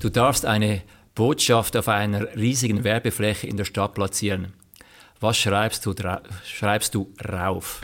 Du 0.00 0.08
darfst 0.08 0.44
eine 0.44 0.82
Botschaft 1.14 1.76
auf 1.76 1.86
einer 1.86 2.34
riesigen 2.34 2.82
Werbefläche 2.82 3.46
in 3.46 3.56
der 3.56 3.64
Stadt 3.64 3.94
platzieren. 3.94 4.52
Was 5.20 5.36
schreibst 5.36 5.86
du, 5.86 5.94
schreibst 6.44 6.96
du 6.96 7.08
rauf? 7.24 7.82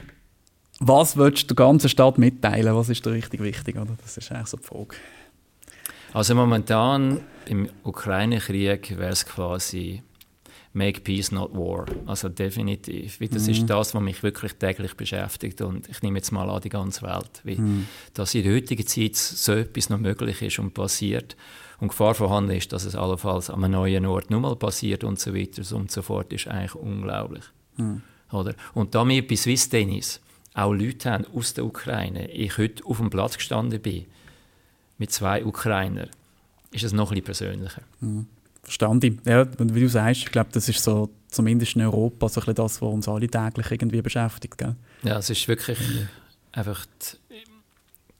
Was 0.80 1.16
willst 1.16 1.44
du 1.44 1.54
der 1.54 1.64
ganzen 1.64 1.88
Stadt 1.90 2.18
mitteilen? 2.18 2.74
Was 2.74 2.88
ist 2.88 3.06
dir 3.06 3.12
richtig 3.12 3.40
wichtig? 3.40 3.76
Oder? 3.76 3.96
Das 4.02 4.16
ist 4.16 4.32
eigentlich 4.32 4.48
so 4.48 4.56
die 4.56 4.64
Frage. 4.64 4.96
Also 6.12 6.34
momentan 6.34 7.20
im 7.48 7.68
Ukraine-Krieg 7.84 8.98
wäre 8.98 9.12
es 9.12 9.24
quasi 9.24 10.02
Make 10.76 11.00
Peace, 11.00 11.32
not 11.32 11.54
War. 11.54 11.86
Also 12.04 12.28
definitiv. 12.28 13.18
Weil 13.20 13.28
das 13.28 13.44
mhm. 13.44 13.52
ist 13.52 13.66
das, 13.70 13.94
was 13.94 14.02
mich 14.02 14.22
wirklich 14.22 14.54
täglich 14.54 14.94
beschäftigt. 14.94 15.62
Und 15.62 15.88
ich 15.88 16.02
nehme 16.02 16.18
jetzt 16.18 16.32
mal 16.32 16.50
an 16.50 16.60
die 16.60 16.68
ganze 16.68 17.02
Welt. 17.02 17.40
Weil 17.44 17.56
mhm. 17.56 17.88
dass 18.12 18.34
in 18.34 18.42
der 18.42 18.54
heutigen 18.54 18.86
Zeit 18.86 19.16
so 19.16 19.52
etwas 19.52 19.88
noch 19.88 19.98
möglich 19.98 20.42
ist 20.42 20.58
und 20.58 20.74
passiert 20.74 21.34
und 21.80 21.88
Gefahr 21.88 22.14
vorhanden 22.14 22.52
ist, 22.52 22.72
dass 22.72 22.84
es 22.84 22.94
allenfalls 22.94 23.48
an 23.48 23.64
einem 23.64 23.72
neuen 23.72 24.04
Ort 24.06 24.30
nochmal 24.30 24.56
passiert 24.56 25.02
und 25.02 25.18
so 25.18 25.34
weiter 25.34 25.62
und 25.74 25.90
so 25.90 26.02
fort, 26.02 26.32
ist 26.32 26.46
eigentlich 26.48 26.74
unglaublich. 26.74 27.44
Mhm. 27.76 28.02
Oder? 28.30 28.54
Und 28.74 28.94
da 28.94 29.06
wir 29.08 29.26
bei 29.26 29.36
Swiss 29.36 29.68
Tennis 29.70 30.20
auch 30.52 30.72
Leute 30.72 31.10
haben 31.10 31.26
aus 31.34 31.54
der 31.54 31.64
Ukraine, 31.64 32.30
ich 32.30 32.58
heute 32.58 32.84
auf 32.84 32.98
dem 32.98 33.08
Platz 33.08 33.36
gestanden 33.36 33.80
bin, 33.80 34.06
mit 34.98 35.10
zwei 35.10 35.44
Ukrainern, 35.44 36.10
ist 36.70 36.84
es 36.84 36.92
noch 36.92 37.10
ein 37.10 37.22
bisschen 37.22 37.24
persönlicher. 37.24 37.82
Mhm. 38.00 38.26
Verstanden. 38.62 39.20
Ja, 39.24 39.46
wie 39.58 39.80
du 39.80 39.88
sagst, 39.88 40.22
ich 40.22 40.32
glaube, 40.32 40.50
das 40.52 40.68
ist 40.68 40.82
so 40.82 41.10
zumindest 41.28 41.76
in 41.76 41.82
Europa 41.82 42.28
so 42.28 42.40
ein 42.40 42.54
das, 42.54 42.82
was 42.82 42.88
uns 42.88 43.08
alle 43.08 43.28
täglich 43.28 43.70
irgendwie 43.70 44.02
beschäftigt. 44.02 44.58
Gell? 44.58 44.74
Ja, 45.02 45.18
es 45.18 45.30
ist 45.30 45.46
wirklich 45.46 45.78
mhm. 45.78 46.08
einfach. 46.52 46.84
Die, 46.86 47.36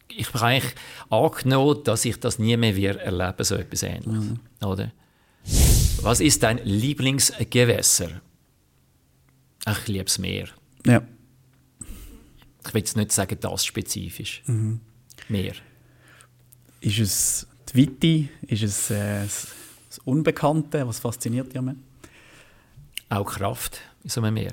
ich 0.08 0.32
habe 0.32 0.44
eigentlich 0.44 0.74
angenommen, 1.10 1.82
dass 1.84 2.04
ich 2.04 2.18
das 2.18 2.38
nie 2.38 2.56
mehr 2.56 2.76
wieder 2.76 3.00
erleben 3.00 3.44
so 3.44 3.56
etwas 3.56 3.82
Ähnliches. 3.82 4.24
Mhm. 4.24 4.40
Oder? 4.64 4.92
Was 6.00 6.20
ist 6.20 6.42
dein 6.42 6.58
Lieblingsgewässer? 6.64 8.20
Ach, 9.64 9.80
ich 9.82 9.88
liebe 9.88 10.04
das 10.04 10.18
Meer. 10.18 10.48
Ja. 10.86 11.02
Ich 12.66 12.74
will 12.74 12.80
jetzt 12.80 12.96
nicht 12.96 13.12
sagen, 13.12 13.36
das 13.40 13.64
spezifisch. 13.64 14.42
Mhm. 14.46 14.80
Meer. 15.28 15.54
Ist 16.80 16.98
es 16.98 17.46
die 17.76 17.86
Weite? 17.86 18.28
Ist 18.46 18.62
es 18.62 18.90
äh, 18.90 19.22
das 19.22 19.98
Unbekannte? 20.04 20.86
Was 20.86 20.98
fasziniert 20.98 21.52
dich 21.52 21.60
mehr? 21.60 21.76
Auch 23.08 23.24
Kraft 23.24 23.80
in 24.02 24.10
so 24.10 24.20
einem 24.20 24.34
Meer. 24.34 24.52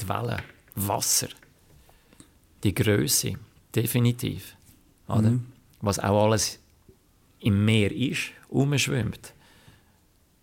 Die 0.00 0.08
Wellen, 0.08 0.42
Wasser, 0.74 1.28
die 2.62 2.74
Größe, 2.74 3.34
definitiv. 3.74 4.56
Oder? 5.08 5.30
Mhm. 5.30 5.46
Was 5.80 5.98
auch 5.98 6.24
alles 6.24 6.58
im 7.40 7.64
Meer 7.64 7.92
ist, 7.92 8.30
umschwimmt. 8.48 9.34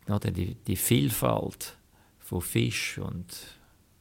Oder? 0.08 0.32
Die, 0.32 0.56
die 0.56 0.76
Vielfalt 0.76 1.78
von 2.19 2.41
Fisch 2.41 2.98
und 2.98 3.26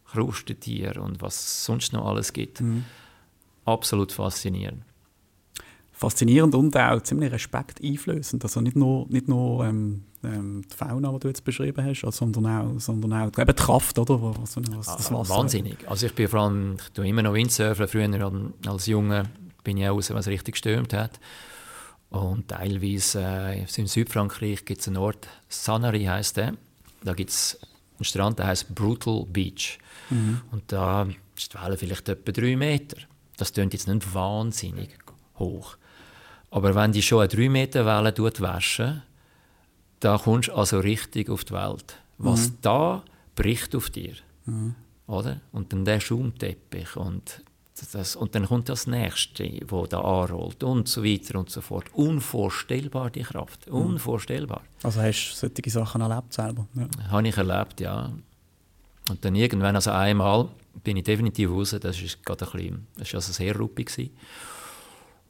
Krustentier 0.05 1.01
und 1.01 1.21
was 1.21 1.65
sonst 1.65 1.93
noch 1.93 2.07
alles 2.07 2.33
gibt. 2.33 2.61
Mhm. 2.61 2.85
Absolut 3.65 4.13
faszinierend. 4.13 4.83
Faszinierend 5.99 6.55
und 6.55 6.77
auch 6.77 7.03
ziemlich 7.03 7.33
respekteinflößend. 7.33 8.43
Also 8.45 8.61
nicht 8.61 8.77
nur, 8.77 9.07
nicht 9.09 9.29
nur 9.29 9.67
ähm, 9.67 10.05
ähm, 10.23 10.63
die 10.71 10.75
Fauna, 10.77 11.11
die 11.13 11.19
du 11.19 11.29
jetzt 11.29 11.45
beschrieben 11.45 11.85
hast, 11.85 12.05
also, 12.05 12.25
sondern 12.27 12.47
auch, 12.47 12.81
sondern 12.81 13.13
auch 13.13 13.27
eben 13.39 13.47
die 13.47 13.53
Kraft, 13.53 13.99
oder? 13.99 14.21
Was, 14.23 14.57
was 14.57 14.87
das 14.87 15.11
Ah, 15.11 15.15
Wasser 15.15 15.35
Wahnsinnig. 15.35 15.77
Also 15.89 16.07
ich 16.07 16.15
bin 16.15 16.29
vor 16.29 16.41
allem, 16.41 16.77
ich 16.77 16.93
tue 16.93 17.09
immer 17.09 17.23
noch 17.23 17.35
Windsurfen. 17.35 17.89
Früher 17.89 18.33
als 18.67 18.87
Junge 18.87 19.25
bin 19.65 19.77
ich 19.77 19.89
auch 19.89 19.97
raus, 19.97 20.11
wenn 20.11 20.17
es 20.19 20.29
richtig 20.29 20.55
gestürmt 20.55 20.93
hat. 20.93 21.19
Und 22.11 22.49
teilweise 22.49 23.21
äh, 23.23 23.67
in 23.77 23.87
Südfrankreich 23.87 24.65
gibt 24.65 24.81
es 24.81 24.89
einen 24.89 24.97
Ort, 24.97 25.29
Sanary 25.49 26.05
heißt 26.05 26.37
der. 26.39 26.55
Da 27.03 27.13
gibt 27.13 27.31
es 27.31 27.59
einen 27.99 28.05
Strand, 28.05 28.39
der 28.39 28.47
heißt 28.47 28.75
Brutal 28.75 29.25
Beach. 29.27 29.79
Und 30.53 30.63
da 30.69 31.07
ist 31.37 31.53
die 31.53 31.59
Welle 31.63 31.77
vielleicht 31.77 32.09
etwa 32.09 32.33
drei 32.33 32.57
Meter. 32.57 32.97
Das 33.37 33.53
klingt 33.53 33.75
jetzt 33.75 33.89
nicht 33.89 34.15
wahnsinnig 34.15 34.89
hoch. 35.39 35.77
Aber 36.51 36.75
wenn 36.75 36.93
die 36.93 37.03
schon 37.03 37.21
eine 37.21 37.29
3 37.29 37.49
Meter 37.49 37.85
Welle 37.85 38.15
waschen, 38.41 39.03
da 40.01 40.17
kommst 40.17 40.49
du 40.49 40.55
also 40.55 40.79
richtig 40.81 41.29
auf 41.29 41.45
die 41.45 41.53
Welt. 41.53 41.97
Was 42.19 42.53
da 42.63 43.03
bricht 43.35 43.77
auf 43.77 43.91
dir, 43.91 44.15
oder? 45.07 45.41
Und 45.53 45.73
dann 45.73 45.85
der 45.85 46.01
Schaumteppich 46.01 46.97
und 46.97 47.43
das, 47.93 48.17
und 48.17 48.35
dann 48.35 48.47
kommt 48.47 48.69
das 48.69 48.89
Nächste, 48.89 49.61
wo 49.69 49.87
da 49.87 50.01
anrollt 50.01 50.65
und 50.65 50.89
so 50.89 51.05
weiter 51.05 51.39
und 51.39 51.49
so 51.49 51.61
fort. 51.61 51.87
Unvorstellbar 51.93 53.11
die 53.11 53.23
Kraft, 53.23 53.69
unvorstellbar. 53.69 54.63
Also 54.83 55.01
hast 55.01 55.35
du 55.35 55.49
solche 55.49 55.71
Sachen 55.71 56.01
erlebt 56.01 56.33
selber? 56.33 56.67
Ja. 56.75 56.89
Habe 57.11 57.29
ich 57.29 57.37
erlebt, 57.37 57.81
ja. 57.81 58.11
Und 59.09 59.25
dann 59.25 59.37
irgendwann, 59.37 59.77
also 59.77 59.93
einmal, 59.93 60.49
bin 60.83 60.97
ich 60.97 61.05
definitiv 61.05 61.51
raus, 61.51 61.77
das 61.81 62.01
ist 62.01 62.25
gerade 62.25 62.47
ein 62.47 62.51
bisschen, 62.51 62.87
das 62.97 63.13
war 63.13 63.19
also 63.19 63.33
sehr 63.33 63.57
ruppig. 63.57 63.87
Gewesen. 63.87 64.11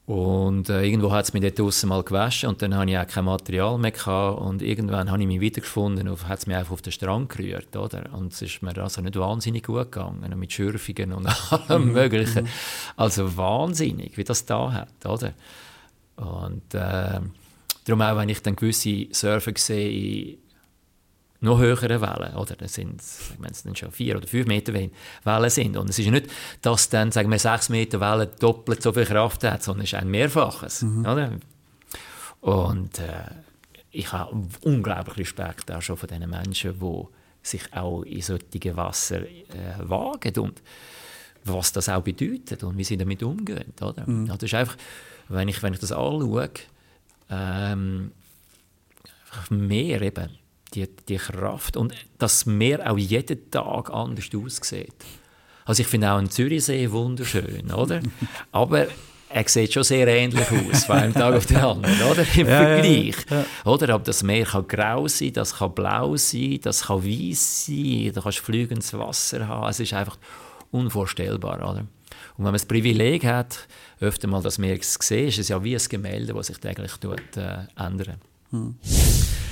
Und 0.08 0.70
äh, 0.70 0.84
irgendwo 0.84 1.12
hat 1.12 1.26
es 1.26 1.34
mich 1.34 1.42
dort 1.42 1.58
draussen 1.58 1.90
mal 1.90 2.02
gewaschen 2.02 2.48
und 2.48 2.62
dann 2.62 2.74
hatte 2.74 2.90
ich 2.90 2.96
auch 2.96 3.06
kein 3.06 3.26
Material 3.26 3.76
mehr 3.76 3.90
gehabt 3.90 4.40
und 4.40 4.62
irgendwann 4.62 5.10
habe 5.10 5.20
ich 5.20 5.28
mich 5.28 5.38
wiedergefunden 5.38 6.08
und 6.08 6.26
hat 6.26 6.38
es 6.38 6.46
mich 6.46 6.56
einfach 6.56 6.72
auf 6.72 6.80
den 6.80 6.92
Strand 6.92 7.28
gerührt, 7.28 7.76
oder? 7.76 8.08
Und 8.14 8.32
es 8.32 8.40
ist 8.40 8.62
mir 8.62 8.74
also 8.78 9.02
nicht 9.02 9.16
wahnsinnig 9.16 9.64
gut 9.64 9.92
gegangen, 9.92 10.32
mit 10.38 10.50
Schürfungen 10.50 11.12
und 11.12 11.26
allem 11.68 11.92
möglichen. 11.92 12.48
Also 12.96 13.36
wahnsinnig, 13.36 14.16
wie 14.16 14.24
das 14.24 14.46
da 14.46 14.72
hat, 14.72 15.04
oder? 15.04 15.34
Und 16.16 16.72
äh, 16.72 17.20
darum 17.84 18.00
auch, 18.00 18.16
wenn 18.16 18.30
ich 18.30 18.40
dann 18.40 18.56
gewisse 18.56 19.08
Surfer 19.12 19.52
sehe 19.56 20.38
noch 21.40 21.58
höheren 21.58 22.00
Wellen, 22.00 22.34
oder? 22.34 22.56
Das 22.56 22.74
sind, 22.74 23.00
wenn 23.38 23.50
es 23.50 23.62
dann 23.62 23.76
schon 23.76 23.92
vier 23.92 24.16
oder 24.16 24.26
fünf 24.26 24.46
Meter 24.46 24.72
Wellen 24.74 25.50
sind. 25.50 25.76
Und 25.76 25.90
es 25.90 25.98
ist 25.98 26.06
ja 26.06 26.10
nicht, 26.10 26.28
dass 26.62 26.88
dann, 26.88 27.12
sagen 27.12 27.30
wir, 27.30 27.38
sechs 27.38 27.68
Meter 27.68 28.00
Wellen 28.00 28.28
doppelt 28.40 28.82
so 28.82 28.92
viel 28.92 29.04
Kraft 29.04 29.44
hat, 29.44 29.62
sondern 29.62 29.84
es 29.84 29.92
ist 29.92 29.98
ein 29.98 30.10
Mehrfaches, 30.10 30.82
oder? 30.82 31.32
Und 32.40 32.98
äh, 32.98 33.30
ich 33.90 34.12
habe 34.12 34.36
unglaublich 34.62 35.18
Respekt 35.18 35.70
auch 35.70 35.82
schon 35.82 35.96
von 35.96 36.08
diesen 36.08 36.28
Menschen, 36.28 36.78
die 36.78 37.02
sich 37.42 37.72
auch 37.72 38.02
in 38.02 38.20
solche 38.20 38.76
Wasser 38.76 39.22
äh, 39.22 39.78
wagen 39.80 40.38
und 40.38 40.62
was 41.44 41.72
das 41.72 41.88
auch 41.88 42.02
bedeutet 42.02 42.62
und 42.64 42.76
wie 42.76 42.84
sie 42.84 42.96
damit 42.96 43.22
umgehen, 43.22 43.72
oder? 43.80 44.06
Also 44.06 44.34
das 44.34 44.42
ist 44.42 44.54
einfach, 44.54 44.76
wenn 45.28 45.48
ich, 45.48 45.62
wenn 45.62 45.72
ich 45.72 45.80
das 45.80 45.92
anschaue, 45.92 46.50
ähm, 47.30 48.12
einfach 49.30 49.50
mehr 49.50 50.02
eben, 50.02 50.30
die, 50.74 50.88
die 51.08 51.16
Kraft 51.16 51.76
und 51.76 51.94
das 52.18 52.46
Meer 52.46 52.90
auch 52.90 52.98
jeden 52.98 53.50
Tag 53.50 53.90
anders 53.90 54.28
aussieht. 54.34 54.94
Also 55.64 55.82
ich 55.82 55.86
finde 55.88 56.10
auch 56.12 56.18
einen 56.18 56.30
Zürichsee 56.30 56.90
wunderschön, 56.90 57.70
oder? 57.72 58.00
Aber 58.52 58.86
er 59.30 59.46
sieht 59.48 59.74
schon 59.74 59.84
sehr 59.84 60.06
ähnlich 60.08 60.46
aus, 60.50 60.84
von 60.86 60.96
einem 60.96 61.12
Tag 61.12 61.34
auf 61.34 61.44
den 61.44 61.58
anderen, 61.58 62.00
oder? 62.10 62.24
Im 62.36 62.46
Ja, 62.46 62.62
ja, 62.62 62.82
Vergleich. 62.82 63.16
ja. 63.30 63.44
Oder? 63.70 63.94
Aber 63.94 64.04
das 64.04 64.22
Meer 64.22 64.46
kann 64.46 64.66
grau 64.66 65.06
sein, 65.08 65.32
das 65.34 65.56
kann 65.56 65.74
blau 65.74 66.16
sein, 66.16 66.58
das 66.62 66.82
kann 66.86 67.04
weiß 67.04 67.66
sein, 67.66 68.12
da 68.14 68.20
kannst 68.22 68.38
du 68.38 68.42
fliegendes 68.44 68.92
Wasser 68.94 69.46
haben. 69.46 69.68
Es 69.68 69.80
ist 69.80 69.92
einfach 69.92 70.16
unvorstellbar, 70.70 71.56
oder? 71.58 71.80
Und 71.80 71.88
wenn 72.38 72.44
man 72.44 72.52
das 72.54 72.64
Privileg 72.66 73.24
hat, 73.24 73.66
öfter 74.00 74.28
mal 74.28 74.40
das 74.42 74.56
Meer 74.58 74.80
zu 74.80 74.96
sehen, 75.02 75.28
ist 75.28 75.38
es 75.38 75.48
ja 75.48 75.62
wie 75.62 75.76
ein 75.76 75.82
Gemälde, 75.88 76.32
das 76.32 76.46
sich 76.46 76.58
täglich 76.58 76.92
tut, 76.92 77.20
äh, 77.36 77.58
ändert. 77.76 78.18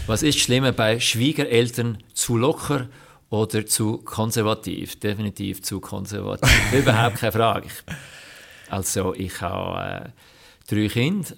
Was 0.07 0.23
ist 0.23 0.39
schlimmer 0.39 0.71
bei 0.71 1.01
Schwiegereltern 1.01 1.99
zu 2.15 2.37
locker 2.37 2.89
oder 3.29 3.67
zu 3.67 3.99
konservativ? 3.99 5.01
Definitiv 5.01 5.63
zu 5.63 5.81
konservativ. 5.81 6.73
Überhaupt 6.73 7.17
keine 7.17 7.33
Frage. 7.33 7.67
Ich, 7.67 8.71
also 8.71 9.15
ich 9.15 9.41
habe 9.41 10.07
äh, 10.07 10.11
drei 10.69 10.89
Kinder 10.89 11.31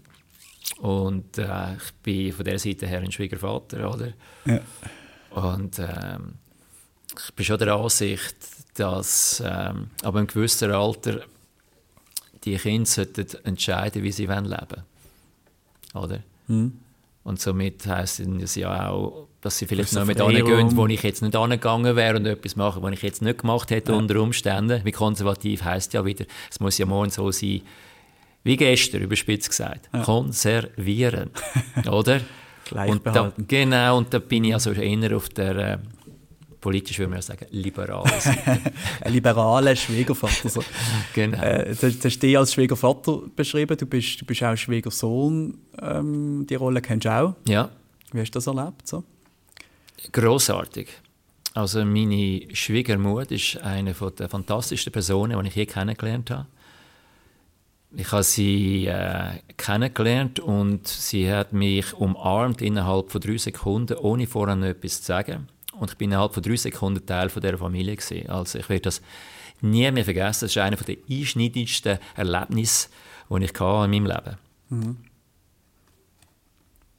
und 0.81 1.39
äh, 1.39 1.77
ich 1.77 1.93
bin 2.03 2.33
von 2.33 2.45
der 2.45 2.59
Seite 2.59 2.87
her 2.87 3.01
ein 3.01 3.11
Schwiegervater, 3.11 3.91
oder? 3.91 4.13
Ja. 4.45 4.61
Und 5.31 5.79
ähm, 5.79 6.35
ich 7.17 7.35
bin 7.35 7.47
schon 7.47 7.59
der 7.59 7.75
Ansicht, 7.75 8.37
dass 8.75 9.43
ähm, 9.45 9.91
ab 10.03 10.15
einem 10.15 10.27
gewissen 10.27 10.71
Alter 10.73 11.23
die 12.45 12.57
Kinder 12.57 12.87
sollten 12.87 13.27
entscheiden, 13.45 14.03
wie 14.03 14.13
sie 14.13 14.29
wollen 14.29 14.45
leben 14.45 14.85
oder? 15.95 16.21
Und 17.29 17.39
somit 17.39 17.87
heisst 17.87 18.21
es 18.21 18.55
ja 18.55 18.89
auch, 18.89 19.29
dass 19.43 19.59
sie 19.59 19.67
vielleicht 19.67 19.93
noch 19.93 20.07
mit 20.07 20.19
angehen, 20.19 20.75
wo 20.75 20.87
ich 20.87 21.03
jetzt 21.03 21.21
nicht 21.21 21.37
angegangen 21.37 21.95
wäre 21.95 22.17
und 22.17 22.25
etwas 22.25 22.57
machen, 22.57 22.83
was 22.83 22.93
ich 22.95 23.03
jetzt 23.03 23.21
nicht 23.21 23.41
gemacht 23.41 23.71
hätte 23.71 23.95
unter 23.95 24.19
Umständen. 24.19 24.81
Wie 24.83 24.93
konservativ 24.93 25.63
heisst 25.63 25.93
ja 25.93 26.07
wieder, 26.07 26.25
es 26.51 26.59
muss 26.59 26.79
ja 26.79 26.87
morgen 26.87 27.11
so 27.11 27.31
sein, 27.31 27.61
wie 28.45 28.57
gestern, 28.57 29.03
überspitzt 29.03 29.51
gesagt. 29.51 29.91
Konservieren, 30.05 31.29
oder? 31.91 32.23
Gleich 32.65 32.91
und 32.91 33.07
da, 33.07 33.31
genau, 33.37 33.99
und 33.99 34.15
da 34.15 34.21
bin 34.21 34.45
ich 34.45 34.55
also 34.55 34.73
eher 34.73 35.15
auf 35.15 35.29
der, 35.29 35.57
äh, 35.57 35.79
politisch 36.61 36.99
würde 36.99 37.11
man 37.11 37.19
ja 37.19 37.23
sagen, 37.23 37.47
liberalen 37.51 38.09
Seite. 38.21 38.61
Ein 39.01 39.13
liberaler 39.13 39.77
Schwiegervater. 39.77 40.49
So. 40.49 40.63
genau. 41.15 41.43
Äh, 41.43 41.75
du, 41.75 41.91
du 41.91 42.05
hast 42.05 42.23
dich 42.23 42.39
als 42.39 42.55
Schwiegervater 42.55 43.23
beschrieben, 43.35 43.77
du 43.77 43.87
bist, 43.87 44.21
du 44.21 44.25
bist 44.25 44.43
auch 44.43 44.57
Schwiegersohn. 44.57 45.59
Ähm, 45.81 46.47
die 46.49 46.55
Rolle 46.55 46.81
kennst 46.81 47.07
du 47.07 47.11
auch. 47.11 47.35
ja. 47.47 47.71
Wie 48.13 48.21
hast 48.21 48.31
du 48.31 48.39
das 48.39 48.47
erlebt? 48.47 48.89
So? 48.89 49.05
Grossartig. 50.13 50.89
Also 51.53 51.85
meine 51.85 52.43
Schwiegermutter 52.55 53.33
ist 53.33 53.59
eine 53.59 53.93
von 53.93 54.15
der 54.15 54.29
fantastischsten 54.29 54.93
Personen, 54.93 55.39
die 55.43 55.49
ich 55.49 55.55
je 55.57 55.67
kennengelernt 55.67 56.31
habe. 56.31 56.47
Ich 57.97 58.13
habe 58.13 58.23
sie 58.23 58.87
äh, 58.87 59.41
kennengelernt 59.57 60.41
und 60.41 60.87
sie 60.87 61.31
hat 61.31 61.53
mich 61.53 61.95
umarmt 61.95 62.61
innerhalb 62.63 63.11
von 63.11 63.21
drei 63.21 63.39
Sekunden, 63.39 63.97
ohne 63.97 64.27
vorher 64.27 64.57
noch 64.57 64.67
etwas 64.67 65.01
zu 65.01 65.07
sagen. 65.07 65.49
Und 65.79 65.91
ich 65.91 65.97
bin 65.97 66.11
innerhalb 66.11 66.35
von 66.35 66.43
drei 66.43 66.57
Sekunden 66.57 67.05
Teil 67.05 67.29
von 67.29 67.43
dieser 67.43 67.59
Familie 67.59 67.97
gewesen. 67.97 68.29
Also 68.29 68.59
ich 68.59 68.69
werde 68.69 68.83
das 68.83 69.01
nie 69.61 69.91
mehr 69.91 70.05
vergessen. 70.05 70.45
Das 70.45 70.51
ist 70.51 70.59
einer 70.59 70.77
der 70.77 70.97
einschneidendsten 71.11 71.99
Erlebnisse, 72.17 72.89
die 73.31 73.45
ich 73.45 73.61
hatte 73.61 73.85
in 73.85 73.91
meinem 73.91 74.07
Leben. 74.07 74.99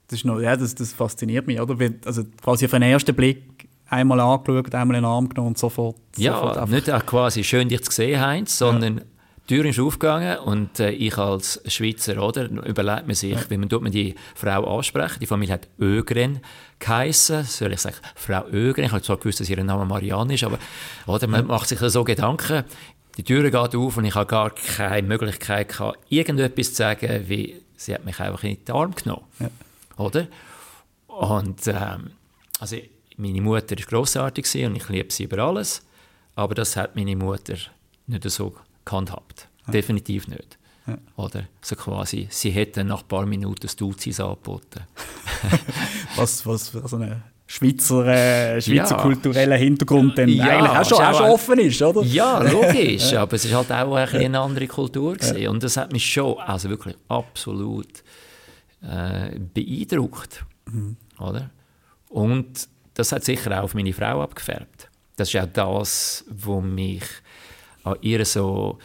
Das, 0.07 0.19
ist 0.19 0.25
noch, 0.25 0.39
ja, 0.39 0.55
das, 0.55 0.75
das 0.75 0.93
fasziniert 0.93 1.47
mich. 1.47 1.59
Oder? 1.59 1.75
Also 2.05 2.23
quasi 2.41 2.65
auf 2.65 2.71
den 2.71 2.81
ersten 2.81 3.15
Blick 3.15 3.69
einmal 3.87 4.19
angeschaut, 4.19 4.73
einmal 4.73 4.97
in 4.97 5.03
den 5.03 5.09
Arm 5.09 5.29
genommen 5.29 5.49
und 5.49 5.57
sofort. 5.57 5.97
Ja, 6.17 6.35
sofort 6.35 6.69
nicht 6.69 6.89
auch 6.89 7.05
quasi 7.05 7.43
schön 7.43 7.69
dich 7.69 7.83
zu 7.83 7.91
sehen, 7.91 8.21
Heinz, 8.21 8.57
sondern 8.57 9.01
die 9.49 9.55
Tür 9.55 9.65
ist 9.65 9.79
aufgegangen 9.79 10.37
und 10.39 10.79
äh, 10.79 10.91
ich 10.91 11.17
als 11.17 11.61
Schweizer, 11.65 12.21
oder, 12.23 12.49
überlegt 12.49 13.07
man 13.07 13.15
sich, 13.15 13.49
wie 13.49 13.57
man, 13.57 13.67
tut 13.67 13.81
man 13.81 13.91
die 13.91 14.13
Frau 14.35 14.77
ansprechen. 14.77 15.19
Die 15.21 15.25
Familie 15.25 15.55
hat 15.55 15.67
Ögren 15.79 16.39
geheissen. 16.79 17.43
Soll 17.43 17.73
ich 17.73 17.81
sagen, 17.81 17.97
Frau 18.15 18.47
Ögren? 18.47 18.85
Ich 18.85 18.91
habe 18.91 19.01
zwar 19.01 19.17
gewusst, 19.17 19.39
dass 19.39 19.49
ihr 19.49 19.63
Name 19.63 19.85
Marianne 19.85 20.33
ist, 20.33 20.43
aber 20.43 20.59
oder, 21.05 21.27
man 21.27 21.47
macht 21.47 21.67
sich 21.67 21.79
so 21.79 22.03
Gedanken. 22.03 22.63
Die 23.17 23.23
Tür 23.23 23.43
geht 23.43 23.75
auf 23.75 23.97
und 23.97 24.05
ich 24.05 24.15
habe 24.15 24.25
gar 24.25 24.51
keine 24.51 25.07
Möglichkeit 25.07 25.69
gehabt, 25.69 25.99
irgendetwas 26.09 26.69
zu 26.69 26.75
sagen, 26.75 27.25
wie 27.27 27.61
sie 27.75 27.93
hat 27.93 28.05
mich 28.05 28.19
einfach 28.19 28.43
in 28.43 28.63
den 28.63 28.75
Arm 28.75 28.95
genommen. 28.95 29.25
Oder? 29.97 30.27
Und 31.07 31.67
ähm, 31.67 32.11
also 32.59 32.77
meine 33.17 33.41
Mutter 33.41 33.77
war 33.77 33.85
grossartig 33.85 34.45
und 34.65 34.75
ich 34.77 34.87
liebe 34.87 35.11
sie 35.11 35.23
über 35.23 35.39
alles, 35.39 35.81
aber 36.35 36.55
das 36.55 36.77
hat 36.77 36.95
meine 36.95 37.15
Mutter 37.15 37.55
nicht 38.07 38.29
so 38.29 38.55
gehandhabt. 38.85 39.47
Definitiv 39.67 40.27
nicht. 40.27 40.57
Oder? 41.15 41.43
So 41.61 41.75
quasi, 41.75 42.27
sie 42.31 42.51
hätte 42.51 42.83
nach 42.83 43.01
ein 43.01 43.07
paar 43.07 43.25
Minuten 43.25 43.61
das 43.61 43.75
Duzis 43.75 44.19
angeboten. 44.19 44.81
was, 46.15 46.45
was 46.45 46.69
für 46.69 46.87
so 46.87 46.95
einen 46.97 47.23
Schweizer, 47.47 48.05
äh, 48.07 48.61
Schweizer 48.61 48.95
Ja. 48.97 49.01
kulturellen 49.01 49.57
Hintergrund 49.57 50.17
dann 50.17 50.29
Ja, 50.29 50.45
eigentlich 50.45 50.71
auch 50.71 50.85
schon, 50.85 51.05
auch 51.05 51.17
schon 51.17 51.29
offen 51.31 51.59
ist, 51.59 51.81
oder? 51.81 52.03
Ja, 52.03 52.43
logisch, 52.43 53.13
aber 53.15 53.33
es 53.33 53.45
ist 53.45 53.53
halt 53.53 53.71
auch 53.71 53.95
ein 53.95 54.05
bisschen 54.05 54.25
eine 54.25 54.39
andere 54.39 54.67
Kultur 54.67 55.15
gewesen. 55.15 55.47
und 55.47 55.63
das 55.63 55.75
hat 55.77 55.91
mich 55.91 56.05
schon, 56.05 56.37
also 56.39 56.69
wirklich 56.69 56.95
absolut 57.07 57.87
äh, 58.83 59.39
beeindruckt, 59.53 60.45
oder? 61.19 61.49
Und 62.09 62.67
das 62.93 63.11
hat 63.11 63.23
sicher 63.23 63.57
auch 63.59 63.63
auf 63.63 63.73
meine 63.75 63.93
Frau 63.93 64.21
abgefärbt. 64.21 64.89
Das 65.15 65.33
ist 65.33 65.39
auch 65.41 65.47
das, 65.51 66.25
was 66.29 66.63
mich 66.63 67.03
an 67.83 67.95
ihr 68.01 68.25
so 68.25 68.77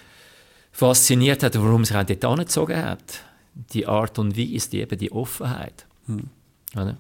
fasziniert 0.72 1.42
hat 1.42 1.54
und 1.56 1.64
warum 1.64 1.84
sie 1.84 1.94
auch 1.96 2.04
dort 2.04 2.24
angezogen 2.24 2.76
hat. 2.82 3.20
die 3.54 3.86
Art 3.86 4.18
und 4.18 4.36
Weise, 4.36 4.70
die, 4.70 4.80
eben 4.80 4.98
die 4.98 5.12
Offenheit. 5.12 5.86
Hm. 6.74 6.96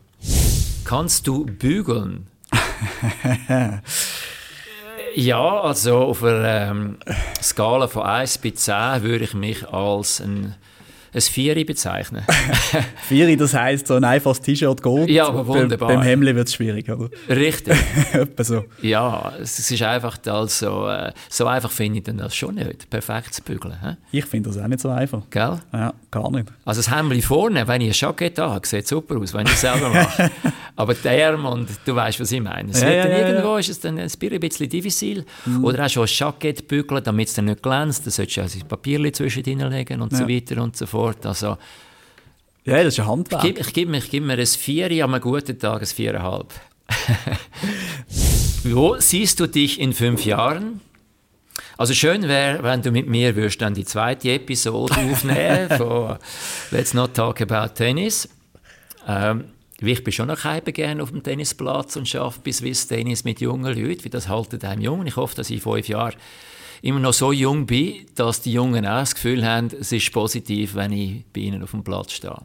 Kannst 0.84 1.26
du 1.26 1.44
bügeln? 1.46 2.26
ja, 5.14 5.60
also 5.60 5.98
auf 5.98 6.22
einer 6.22 6.70
ähm, 6.70 6.98
Skala 7.42 7.88
von 7.88 8.02
1 8.02 8.38
bis 8.38 8.64
10 8.64 9.02
würde 9.02 9.24
ich 9.24 9.34
mich 9.34 9.68
als 9.68 10.20
ein 10.20 10.54
ein 11.14 11.20
Vieri 11.20 11.64
bezeichnen. 11.64 12.24
Vieri, 13.08 13.36
das 13.36 13.54
heisst, 13.54 13.86
so 13.86 13.94
ein 13.94 14.04
einfaches 14.04 14.40
T-Shirt 14.40 14.82
geht. 14.82 15.10
Ja, 15.10 15.28
aber 15.28 15.46
wunderbar. 15.46 15.88
Beim 15.88 16.02
Hemli 16.02 16.34
wird 16.34 16.48
es 16.48 16.54
schwierig, 16.54 16.90
oder? 16.90 17.08
Richtig. 17.28 17.76
so. 18.38 18.64
Ja, 18.82 19.32
es 19.40 19.70
ist 19.70 19.82
einfach, 19.82 20.18
also, 20.26 20.90
so 21.28 21.46
einfach 21.46 21.70
finde 21.70 21.98
ich 21.98 22.16
das 22.16 22.34
schon 22.34 22.56
nicht, 22.56 22.90
perfekt 22.90 23.34
zu 23.34 23.42
bügeln. 23.42 23.76
He? 23.80 24.18
Ich 24.18 24.24
finde 24.24 24.50
das 24.50 24.58
auch 24.58 24.66
nicht 24.66 24.80
so 24.80 24.88
einfach. 24.90 25.22
Gell? 25.30 25.60
Ja, 25.72 25.94
gar 26.10 26.30
nicht. 26.30 26.48
Also 26.64 26.80
das 26.80 26.94
Hemli 26.94 27.22
vorne, 27.22 27.66
wenn 27.68 27.80
ich 27.80 27.90
ein 27.90 28.08
Jackett 28.08 28.38
habe, 28.38 28.66
sieht 28.66 28.86
super 28.86 29.16
aus, 29.16 29.34
wenn 29.34 29.46
ich 29.46 29.52
es 29.52 29.60
selber 29.60 29.90
mache. 29.90 30.30
aber 30.76 30.94
der 30.94 31.30
Arm 31.30 31.46
und 31.46 31.68
du 31.84 31.94
weißt, 31.94 32.18
was 32.18 32.32
ich 32.32 32.40
meine. 32.40 32.70
Es 32.72 32.80
ja, 32.80 32.90
ja, 32.90 33.08
ja, 33.08 33.28
irgendwo 33.28 33.56
ist 33.56 33.68
es 33.68 33.78
dann 33.78 33.98
ein 33.98 34.08
bisschen 34.08 34.68
diffizil. 34.68 35.24
Mhm. 35.44 35.64
Oder 35.64 35.84
auch 35.84 35.88
schon 35.88 36.04
ein 36.04 36.08
Jackett 36.10 36.66
bügeln, 36.66 37.04
damit 37.04 37.28
es 37.28 37.34
dann 37.34 37.44
nicht 37.44 37.62
glänzt. 37.62 38.06
Da 38.06 38.10
solltest 38.10 38.36
du 38.36 38.42
also 38.42 38.58
ein 38.58 38.66
Papierchen 38.66 39.14
zwischen 39.14 39.44
legen 39.44 40.00
und 40.00 40.16
so 40.16 40.28
weiter 40.28 40.60
und 40.62 40.76
so 40.76 40.86
fort. 40.86 41.24
Also, 41.26 41.56
ja, 42.64 42.82
das 42.82 42.94
ist 42.94 43.00
ein 43.00 43.06
Handwerk. 43.06 43.44
Ich, 43.44 43.60
ich, 43.60 43.72
gebe 43.72 43.90
mir, 43.90 43.98
ich 43.98 44.10
gebe 44.10 44.26
mir 44.26 44.38
ein 44.38 44.46
Vier, 44.46 45.04
an 45.04 45.14
einem 45.14 45.20
guten 45.20 45.58
Tag 45.58 45.80
ein 45.80 45.86
Viereinhalb. 45.86 46.52
Wo 48.64 48.96
siehst 48.98 49.38
du 49.38 49.46
dich 49.46 49.78
in 49.78 49.92
fünf 49.92 50.24
Jahren? 50.24 50.80
Also 51.76 51.94
schön 51.94 52.22
wäre, 52.22 52.62
wenn 52.62 52.82
du 52.82 52.90
mit 52.90 53.08
mir 53.08 53.36
würdest 53.36 53.60
dann 53.60 53.74
die 53.74 53.84
zweite 53.84 54.30
Episode 54.32 54.94
aufnehmen 54.96 55.68
von 55.76 56.16
Let's 56.70 56.94
Not 56.94 57.14
Talk 57.14 57.40
About 57.42 57.74
Tennis. 57.74 58.28
Ähm, 59.06 59.44
ich 59.80 60.04
bin 60.04 60.12
schon 60.12 60.28
noch 60.28 60.42
gerne 60.64 61.02
auf 61.02 61.10
dem 61.10 61.22
Tennisplatz 61.22 61.96
und 61.96 62.14
arbeite 62.14 62.40
bei 62.44 62.52
Swiss 62.52 62.86
Tennis 62.86 63.24
mit 63.24 63.40
jungen 63.40 63.76
Leuten, 63.76 64.04
wie 64.04 64.10
das 64.10 64.28
haltet 64.28 64.64
einem 64.64 64.82
jung. 64.82 65.06
Ich 65.06 65.16
hoffe, 65.16 65.34
dass 65.36 65.50
ich 65.50 65.56
in 65.56 65.62
fünf 65.62 65.88
Jahren 65.88 66.14
immer 66.82 67.00
noch 67.00 67.12
so 67.12 67.32
jung 67.32 67.66
bin, 67.66 68.06
dass 68.14 68.42
die 68.42 68.52
Jungen 68.52 68.86
auch 68.86 69.00
das 69.00 69.14
Gefühl 69.14 69.44
haben, 69.44 69.68
es 69.78 69.90
ist 69.90 70.12
positiv, 70.12 70.74
wenn 70.74 70.92
ich 70.92 71.24
bei 71.32 71.40
ihnen 71.40 71.62
auf 71.62 71.70
dem 71.70 71.82
Platz 71.82 72.12
stehe. 72.12 72.36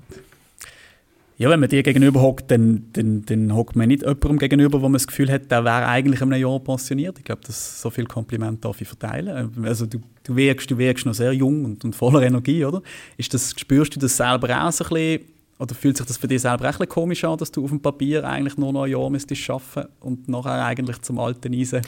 Ja, 1.37 1.49
wenn 1.49 1.61
man 1.61 1.69
dir 1.69 1.83
gegenüber 1.83 2.21
hockt, 2.21 2.51
dann, 2.51 2.87
dann, 2.91 3.25
dann 3.25 3.55
hockt 3.55 3.77
man 3.77 3.87
nicht 3.87 4.01
jemandem 4.01 4.39
gegenüber, 4.39 4.81
wo 4.81 4.89
man 4.89 4.93
das 4.93 5.07
Gefühl 5.07 5.31
hat, 5.31 5.49
der 5.49 5.63
wäre 5.63 5.87
eigentlich 5.87 6.19
in 6.19 6.33
einem 6.33 6.41
Jahr 6.41 6.59
pensioniert. 6.59 7.17
Ich 7.17 7.23
glaube, 7.23 7.41
das 7.45 7.81
so 7.81 7.89
viel 7.89 8.05
Kompliment 8.05 8.63
darf 8.65 8.81
ich 8.81 8.87
verteilen. 8.89 9.53
Also 9.63 9.85
du, 9.85 9.99
du, 10.23 10.35
wirkst, 10.35 10.69
du 10.69 10.77
wirkst 10.77 11.05
noch 11.05 11.13
sehr 11.13 11.31
jung 11.31 11.63
und, 11.63 11.85
und 11.85 11.95
voller 11.95 12.23
Energie, 12.23 12.65
oder? 12.65 12.81
Ist 13.15 13.33
das, 13.33 13.53
spürst 13.57 13.95
du 13.95 14.01
das 14.01 14.17
selber 14.17 14.65
auch 14.65 14.71
so 14.73 14.83
ein 14.83 14.89
bisschen, 14.89 15.21
oder 15.59 15.75
fühlt 15.75 15.97
sich 15.97 16.05
das 16.05 16.17
für 16.17 16.27
dich 16.27 16.41
selber 16.41 16.67
bisschen 16.67 16.87
komisch 16.87 17.23
an, 17.25 17.37
dass 17.37 17.51
du 17.51 17.63
auf 17.63 17.69
dem 17.69 17.81
Papier 17.81 18.23
eigentlich 18.23 18.57
nur 18.57 18.71
noch 18.71 18.83
ein 18.83 18.91
Jahr 18.91 19.09
müsstest 19.09 19.49
arbeiten 19.49 19.89
und 19.99 20.29
nachher 20.29 20.65
eigentlich 20.65 21.01
zum 21.01 21.19
alten 21.19 21.53
Eisen 21.53 21.81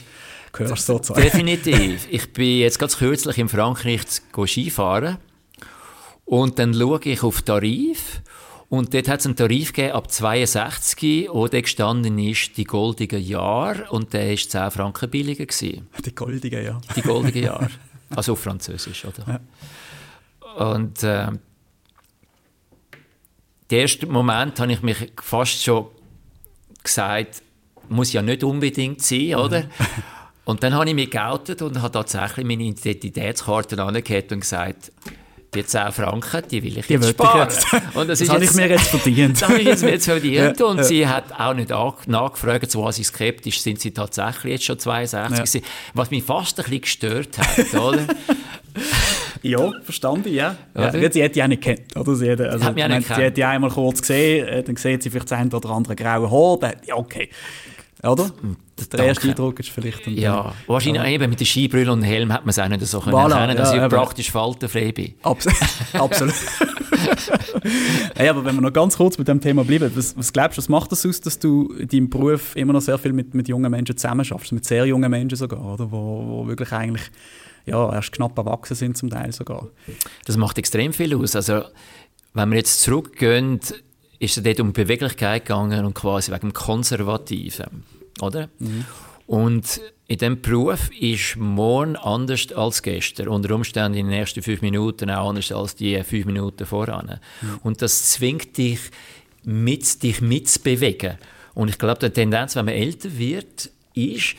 gehörst 0.52 0.86
sozusagen? 0.86 1.22
Definitiv. 1.22 2.06
Ich 2.12 2.32
bin 2.34 2.60
jetzt 2.60 2.78
ganz 2.78 2.98
kürzlich 2.98 3.38
in 3.38 3.48
Frankreich 3.48 4.02
Skifahren 4.46 5.18
und 6.26 6.60
dann 6.60 6.74
schaue 6.74 7.00
ich 7.04 7.24
auf 7.24 7.42
Tarif 7.42 8.22
und 8.68 8.94
dort 8.94 9.08
hat 9.08 9.22
es 9.22 9.26
einen 9.26 9.38
Tarif 9.38 9.72
gegeben 9.74 9.96
ab 9.96 10.12
62, 10.12 11.30
wo 11.32 11.48
der 11.48 11.62
gestanden 11.62 12.20
ist, 12.20 12.58
die 12.58 12.66
goldigen 12.66 13.22
Jahre 13.22 13.90
und 13.90 14.14
der 14.14 14.30
war 14.30 14.36
10 14.36 14.72
Franken 14.72 15.10
billiger. 15.10 15.46
Gewesen. 15.46 15.88
Die 16.06 16.14
goldigen 16.14 16.64
Jahre. 16.64 16.82
Die 16.96 17.02
goldigen 17.02 17.44
Jahre. 17.48 17.70
Also 18.10 18.34
auf 18.34 18.40
Französisch, 18.40 19.06
oder? 19.06 19.42
Ja. 20.58 20.72
Und 20.72 21.04
äh, 21.04 21.28
den 23.72 23.80
ersten 23.80 24.12
Moment 24.12 24.60
habe 24.60 24.74
ich 24.74 24.82
mich 24.82 25.12
fast 25.22 25.64
schon 25.64 25.88
gesagt, 26.84 27.42
muss 27.90 28.14
ja 28.14 28.22
nicht 28.22 28.44
unbedingt 28.44 29.02
sein, 29.02 29.36
oder? 29.36 29.64
Und 30.46 30.64
dann 30.64 30.74
habe 30.74 30.90
ich 30.90 30.96
mich 30.96 31.12
geoutet 31.12 31.62
und 31.62 31.82
habe 31.82 31.92
tatsächlich 31.92 32.46
meine 32.46 32.64
Identitätskarte 32.64 33.82
angehört 33.82 34.32
und 34.32 34.40
gesagt, 34.40 34.92
die 35.54 35.66
10 35.66 35.92
Franken, 35.92 36.44
die 36.50 36.64
will 36.64 36.78
ich 36.80 36.88
die 36.88 36.94
jetzt 36.94 37.10
sparen. 37.10 37.48
Ich 37.48 37.56
jetzt. 37.56 37.96
Und 37.96 38.10
das, 38.10 38.20
das 38.20 38.30
habe 38.30 38.44
ich 38.44 38.54
mir 38.54 38.70
jetzt 38.70 38.88
verdient. 38.88 39.34
das 39.42 39.50
habe 39.50 39.60
ich 39.60 39.68
jetzt, 39.68 39.84
jetzt 39.84 40.06
verdient. 40.06 40.60
Ja, 40.60 40.66
und 40.66 40.78
ja. 40.78 40.84
sie 40.84 41.08
hat 41.08 41.40
auch 41.40 41.54
nicht 41.54 41.70
nachgefragt, 41.70 42.72
so 42.72 42.82
quasi 42.82 43.04
skeptisch, 43.04 43.62
sind 43.62 43.80
sie 43.80 43.92
tatsächlich 43.92 44.54
jetzt 44.54 44.66
schon 44.66 44.80
62 44.80 45.62
ja. 45.62 45.70
Was 45.94 46.10
mich 46.10 46.24
fast 46.24 46.58
ein 46.60 46.64
bisschen 46.64 46.82
gestört 46.82 47.38
hat, 47.38 47.74
oder? 47.74 48.08
Ja, 49.42 49.72
verstanden, 49.84 50.34
ja. 50.34 50.56
ja. 50.76 50.94
ja. 50.94 51.12
Sie 51.12 51.24
hat 51.24 51.36
die 51.36 51.44
auch 51.44 51.48
nicht 51.48 51.64
gekannt. 51.64 51.96
Oder? 51.96 52.16
Sie, 52.16 52.32
hat, 52.32 52.42
also, 52.42 52.66
hat 52.66 52.76
mich 52.76 52.84
auch 52.84 52.90
nicht 52.90 53.08
sie 53.08 53.26
hat 53.26 53.38
die 53.38 53.44
einmal 53.44 53.70
kurz 53.70 54.02
gesehen, 54.02 54.48
äh, 54.48 54.64
dann 54.64 54.76
sieht 54.76 55.04
sie 55.04 55.10
vielleicht 55.10 55.32
das 55.32 55.40
eine 55.40 55.50
oder 55.50 55.70
andere 55.70 55.96
graue 55.96 56.30
Haar, 56.30 56.74
ja, 56.86 56.96
okay. 56.96 57.30
Oder? 58.04 58.32
Der 58.78 58.88
Danke. 58.90 59.06
erste 59.06 59.30
Eindruck 59.30 59.60
ist 59.60 59.70
vielleicht... 59.70 60.08
Ja, 60.08 60.54
wahrscheinlich 60.66 61.04
ja. 61.04 61.10
eben 61.10 61.30
mit 61.30 61.40
den 61.40 61.46
Skibrille 61.46 61.92
und 61.92 62.02
Helm 62.02 62.34
hat 62.34 62.42
man 62.42 62.50
es 62.50 62.58
auch 62.58 62.68
nicht 62.68 62.84
so 62.88 63.00
können 63.00 63.16
voilà, 63.16 63.42
erkennen, 63.42 63.58
dass 63.58 63.74
ja, 63.74 63.86
ich 63.86 63.94
praktisch 63.94 64.32
faltenfrei 64.32 64.92
bin. 64.92 65.14
Abs 65.22 65.48
absolut. 65.94 66.34
hey, 68.16 68.30
aber 68.30 68.44
wenn 68.44 68.56
wir 68.56 68.62
noch 68.62 68.74
ganz 68.74 68.98
kurz 68.98 69.20
mit 69.20 69.28
dem 69.28 69.40
Thema 69.40 69.64
bleiben, 69.64 69.92
was, 69.96 70.18
was 70.18 70.34
glaubst 70.34 70.58
du, 70.58 70.62
was 70.62 70.70
macht 70.70 70.92
das 70.92 71.06
aus, 71.06 71.22
dass 71.22 71.38
du 71.38 71.74
in 71.78 71.88
deinem 71.88 72.10
Beruf 72.10 72.56
immer 72.56 72.74
noch 72.74 72.82
sehr 72.82 72.98
viel 72.98 73.14
mit, 73.14 73.36
mit 73.36 73.48
jungen 73.48 73.70
Menschen 73.70 73.96
zusammenarbeitest, 73.96 74.52
mit 74.52 74.66
sehr 74.66 74.86
jungen 74.86 75.10
Menschen 75.12 75.36
sogar, 75.36 75.64
oder? 75.64 75.92
Wo, 75.92 76.26
wo 76.28 76.48
wirklich 76.48 76.72
eigentlich 76.72 77.04
ja, 77.66 77.94
erst 77.94 78.12
knapp 78.12 78.38
erwachsen 78.38 78.76
sind 78.76 78.98
zum 78.98 79.10
Teil 79.10 79.32
sogar. 79.32 79.68
Das 80.26 80.38
macht 80.38 80.58
extrem 80.58 80.94
viel 80.94 81.16
aus. 81.16 81.36
Also, 81.36 81.64
wenn 82.34 82.50
wir 82.50 82.58
jetzt 82.58 82.82
zurückgehen, 82.82 83.60
ist 84.20 84.38
es 84.38 84.44
dort 84.44 84.60
um 84.60 84.74
Beweglichkeit 84.74 85.46
gegangen 85.46 85.86
und 85.86 85.94
quasi 85.94 86.32
wegen 86.32 86.50
dem 86.50 86.54
Konservativen, 86.54 87.84
oder? 88.22 88.50
Mhm. 88.60 88.86
Und 89.28 89.82
in 90.08 90.18
diesem 90.18 90.42
Beruf 90.42 90.90
ist 90.92 91.38
morgen 91.38 91.96
anders 91.96 92.52
als 92.52 92.84
gestern. 92.84 93.30
Unter 93.30 93.56
Umständen 93.56 93.98
in 93.98 94.08
den 94.08 94.20
ersten 94.20 94.44
fünf 94.44 94.62
Minuten 94.62 95.10
auch 95.10 95.30
anders 95.30 95.52
als 95.52 95.76
die 95.76 96.04
fünf 96.04 96.26
Minuten 96.26 96.66
voran. 96.66 97.20
Mhm. 97.42 97.60
Und 97.64 97.82
das 97.82 98.12
zwingt 98.12 98.58
dich, 98.58 98.80
mit, 99.44 100.04
dich 100.04 100.22
mitzubewegen. 100.22 101.18
Und 101.54 101.70
ich 101.70 101.78
glaube, 101.78 102.10
die 102.10 102.14
Tendenz, 102.14 102.56
wenn 102.56 102.66
man 102.66 102.74
älter 102.74 103.18
wird, 103.18 103.70
ist, 103.94 104.36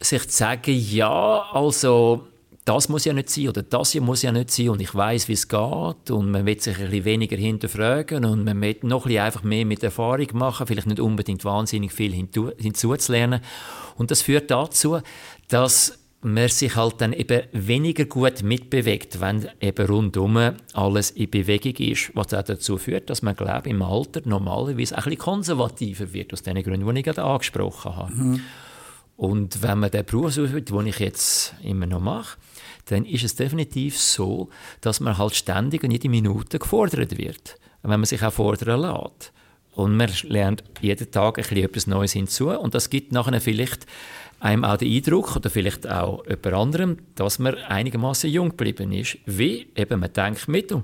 sich 0.00 0.28
zu 0.28 0.36
sagen, 0.36 0.74
ja, 0.74 1.42
also 1.52 2.26
das 2.64 2.88
muss 2.88 3.04
ja 3.04 3.12
nicht 3.12 3.28
sein 3.28 3.48
oder 3.48 3.62
das 3.62 3.90
hier 3.90 4.02
muss 4.02 4.22
ja 4.22 4.30
nicht 4.30 4.50
sein 4.50 4.68
und 4.68 4.80
ich 4.80 4.94
weiß, 4.94 5.28
wie 5.28 5.32
es 5.32 5.48
geht 5.48 6.10
und 6.10 6.30
man 6.30 6.46
will 6.46 6.60
sich 6.60 6.78
ein 6.78 6.90
bisschen 6.90 7.04
weniger 7.04 7.36
hinterfragen 7.36 8.24
und 8.24 8.44
man 8.44 8.60
will 8.60 8.76
noch 8.82 9.04
ein 9.04 9.08
bisschen 9.08 9.24
einfach 9.24 9.42
mehr 9.42 9.66
mit 9.66 9.82
Erfahrung 9.82 10.28
machen, 10.34 10.66
vielleicht 10.66 10.86
nicht 10.86 11.00
unbedingt 11.00 11.44
wahnsinnig 11.44 11.92
viel 11.92 12.12
hinzu, 12.12 12.52
hinzuzulernen 12.56 13.40
und 13.96 14.10
das 14.10 14.22
führt 14.22 14.50
dazu, 14.50 15.00
dass 15.48 15.98
man 16.24 16.48
sich 16.48 16.76
halt 16.76 17.00
dann 17.00 17.12
eben 17.12 17.42
weniger 17.50 18.04
gut 18.04 18.44
mitbewegt, 18.44 19.20
wenn 19.20 19.48
eben 19.60 19.86
rundum 19.86 20.38
alles 20.72 21.10
in 21.10 21.28
Bewegung 21.28 21.74
ist, 21.84 22.12
was 22.14 22.32
auch 22.32 22.44
dazu 22.44 22.78
führt, 22.78 23.10
dass 23.10 23.22
man, 23.22 23.34
glaube 23.34 23.68
im 23.68 23.82
Alter 23.82 24.20
normalerweise 24.24 24.96
ein 24.96 25.02
bisschen 25.02 25.18
konservativer 25.18 26.12
wird, 26.12 26.32
aus 26.32 26.42
den 26.42 26.62
Gründen, 26.62 26.94
die 26.94 27.00
ich 27.00 27.04
gerade 27.04 27.24
angesprochen 27.24 27.96
habe. 27.96 28.14
Mhm. 28.14 28.40
Und 29.16 29.62
wenn 29.62 29.80
man 29.80 29.90
den 29.90 30.04
Beruf 30.04 30.38
ausübt, 30.38 30.70
den 30.70 30.86
ich 30.86 30.98
jetzt 31.00 31.54
immer 31.62 31.86
noch 31.86 32.00
mache, 32.00 32.38
dann 32.86 33.04
ist 33.04 33.24
es 33.24 33.34
definitiv 33.34 33.98
so, 33.98 34.48
dass 34.80 35.00
man 35.00 35.18
halt 35.18 35.34
ständig 35.34 35.84
und 35.84 35.90
jede 35.90 36.08
Minute 36.08 36.58
gefordert 36.58 37.16
wird, 37.16 37.56
wenn 37.82 38.00
man 38.00 38.04
sich 38.04 38.22
auch 38.22 38.32
fordern 38.32 38.80
lässt. 38.80 39.32
Und 39.74 39.96
man 39.96 40.10
lernt 40.24 40.64
jeden 40.80 41.10
Tag 41.10 41.38
ein 41.38 41.44
bisschen 41.44 41.64
etwas 41.64 41.86
Neues 41.86 42.12
hinzu 42.12 42.50
und 42.50 42.74
das 42.74 42.90
gibt 42.90 43.12
nachher 43.12 43.40
vielleicht 43.40 43.86
einem 44.42 44.64
auch 44.64 44.76
den 44.76 44.92
Eindruck, 44.92 45.36
oder 45.36 45.50
vielleicht 45.50 45.88
auch 45.88 46.24
jemand 46.26 46.54
anderem, 46.54 46.98
dass 47.14 47.38
man 47.38 47.54
einigermaßen 47.54 48.28
jung 48.28 48.50
geblieben 48.50 48.92
ist. 48.92 49.18
Wie 49.24 49.68
eben 49.76 50.00
man 50.00 50.12
denkt 50.12 50.48
mit. 50.48 50.74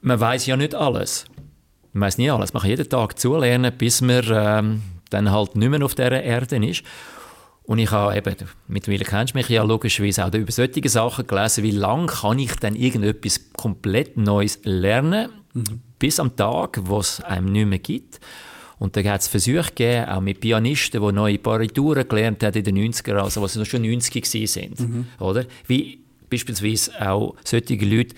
Man 0.00 0.20
weiß 0.20 0.46
ja 0.46 0.56
nicht 0.56 0.74
alles. 0.74 1.24
Man 1.92 2.02
weiß 2.02 2.18
nie 2.18 2.30
alles. 2.30 2.52
Man 2.54 2.62
kann 2.62 2.70
jeden 2.70 2.88
Tag 2.88 3.18
zulernen, 3.18 3.72
bis 3.76 4.00
man 4.00 4.24
ähm, 4.30 4.82
dann 5.10 5.30
halt 5.32 5.56
nicht 5.56 5.68
mehr 5.68 5.84
auf 5.84 5.96
dieser 5.96 6.22
Erde 6.22 6.64
ist. 6.64 6.84
Und 7.68 7.78
ich 7.80 7.90
habe 7.90 8.16
eben, 8.16 8.34
mittlerweile 8.66 9.04
kennst 9.04 9.34
du 9.34 9.38
mich 9.38 9.50
ja 9.50 9.62
logischerweise 9.62 10.24
auch 10.24 10.32
über 10.32 10.50
solche 10.50 10.88
Sachen 10.88 11.26
gelesen, 11.26 11.62
wie 11.64 11.70
lange 11.70 12.06
kann 12.06 12.38
ich 12.38 12.54
denn 12.54 12.74
irgendetwas 12.74 13.52
komplett 13.58 14.16
Neues 14.16 14.58
lernen, 14.62 15.28
mhm. 15.52 15.82
bis 15.98 16.18
am 16.18 16.34
Tag, 16.34 16.80
wo 16.84 17.00
es 17.00 17.20
einem 17.20 17.52
nicht 17.52 17.66
mehr 17.66 17.78
gibt. 17.78 18.20
Und 18.78 18.96
da 18.96 19.02
hat 19.02 19.20
es 19.20 19.28
Versuche 19.28 19.68
gegeben, 19.68 20.08
auch 20.08 20.22
mit 20.22 20.40
Pianisten, 20.40 21.06
die 21.06 21.12
neue 21.12 21.38
Partituren 21.38 22.08
gelernt 22.08 22.42
haben 22.42 22.56
in 22.56 22.64
den 22.64 22.90
90er, 22.90 23.16
also 23.16 23.42
was 23.42 23.68
schon 23.68 23.82
90 23.82 24.24
sind. 24.24 24.80
Mhm. 24.80 25.06
Oder? 25.18 25.44
Wie 25.66 26.00
beispielsweise 26.30 27.06
auch 27.06 27.36
solche 27.44 27.74
Leute 27.84 28.14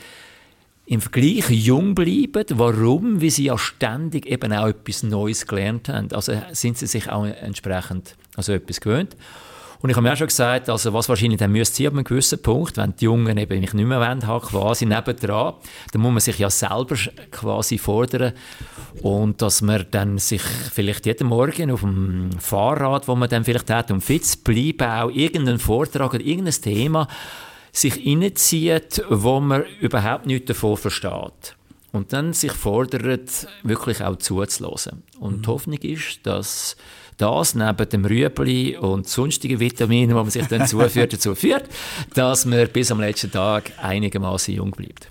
im 0.91 1.01
Vergleich 1.01 1.49
jung 1.51 1.95
bleiben. 1.95 2.45
Warum? 2.55 3.23
Weil 3.23 3.31
sie 3.31 3.45
ja 3.45 3.57
ständig 3.57 4.27
eben 4.27 4.53
auch 4.53 4.67
etwas 4.67 5.05
Neues 5.05 5.47
gelernt 5.47 5.89
haben. 5.89 6.11
Also 6.11 6.33
sind 6.51 6.79
sie 6.79 6.89
sich 6.89 7.09
auch 7.09 7.25
entsprechend 7.25 8.17
also 8.37 8.53
etwas 8.53 8.81
gewöhnt. 8.81 9.17
Und 9.83 9.89
ich 9.89 9.97
habe 9.97 10.03
mir 10.03 10.13
auch 10.13 10.17
schon 10.17 10.27
gesagt, 10.27 10.69
also 10.69 10.93
was 10.93 11.09
wahrscheinlich 11.09 11.39
dann 11.39 11.53
müsste 11.53 11.77
sein, 11.77 11.87
ab 11.87 11.93
einem 11.93 12.05
gewissen 12.05 12.43
Punkt, 12.43 12.77
wenn 12.77 12.95
die 12.97 13.05
Jungen 13.05 13.39
eben 13.39 13.61
nicht 13.61 13.73
mehr 13.73 14.01
wollen, 14.01 14.27
haben, 14.27 14.45
quasi 14.45 14.85
nebendran, 14.85 15.55
dann 15.93 16.03
muss 16.03 16.13
man 16.13 16.21
sich 16.21 16.39
ja 16.41 16.51
selber 16.51 16.97
quasi 17.31 17.79
fordern 17.79 18.33
und 19.01 19.41
dass 19.41 19.63
man 19.63 19.87
dann 19.93 20.19
sich 20.19 20.43
vielleicht 20.43 21.07
jeden 21.07 21.29
Morgen 21.29 21.71
auf 21.71 21.81
dem 21.81 22.31
Fahrrad, 22.41 23.07
wo 23.07 23.15
man 23.15 23.29
dann 23.29 23.45
vielleicht 23.45 23.71
hat, 23.71 23.93
um 23.93 24.01
fit 24.01 24.27
zu 24.27 24.39
bleiben, 24.39 24.91
auch 24.91 25.11
irgendeinen 25.11 25.61
Vortrag 25.61 26.13
oder 26.13 26.25
irgendein 26.25 26.61
Thema 26.61 27.07
sich 27.73 28.07
reinzieht, 28.07 29.03
wo 29.09 29.41
man 29.41 29.65
überhaupt 29.81 30.27
nichts 30.27 30.47
davon 30.47 30.77
versteht. 30.77 31.57
Und 31.93 32.13
dann 32.13 32.33
sich 32.33 32.53
fordert, 32.53 33.49
wirklich 33.63 34.03
auch 34.03 34.17
zuzulassen. 34.17 35.03
Und 35.19 35.39
mhm. 35.39 35.43
die 35.43 35.49
Hoffnung 35.49 35.79
ist, 35.79 36.21
dass 36.25 36.77
das 37.17 37.55
neben 37.55 37.89
dem 37.89 38.05
Rüebli 38.05 38.77
und 38.77 39.09
sonstigen 39.09 39.61
Vitaminen, 39.61 40.09
die 40.09 40.15
man 40.15 40.31
sich 40.31 40.47
dann 40.47 40.67
zuführt, 40.67 41.13
dazu 41.13 41.35
führt, 41.35 41.65
dass 42.15 42.47
man 42.47 42.69
bis 42.69 42.91
am 42.91 43.01
letzten 43.01 43.31
Tag 43.31 43.73
einigermaßen 43.83 44.55
jung 44.55 44.71
bleibt. 44.71 45.11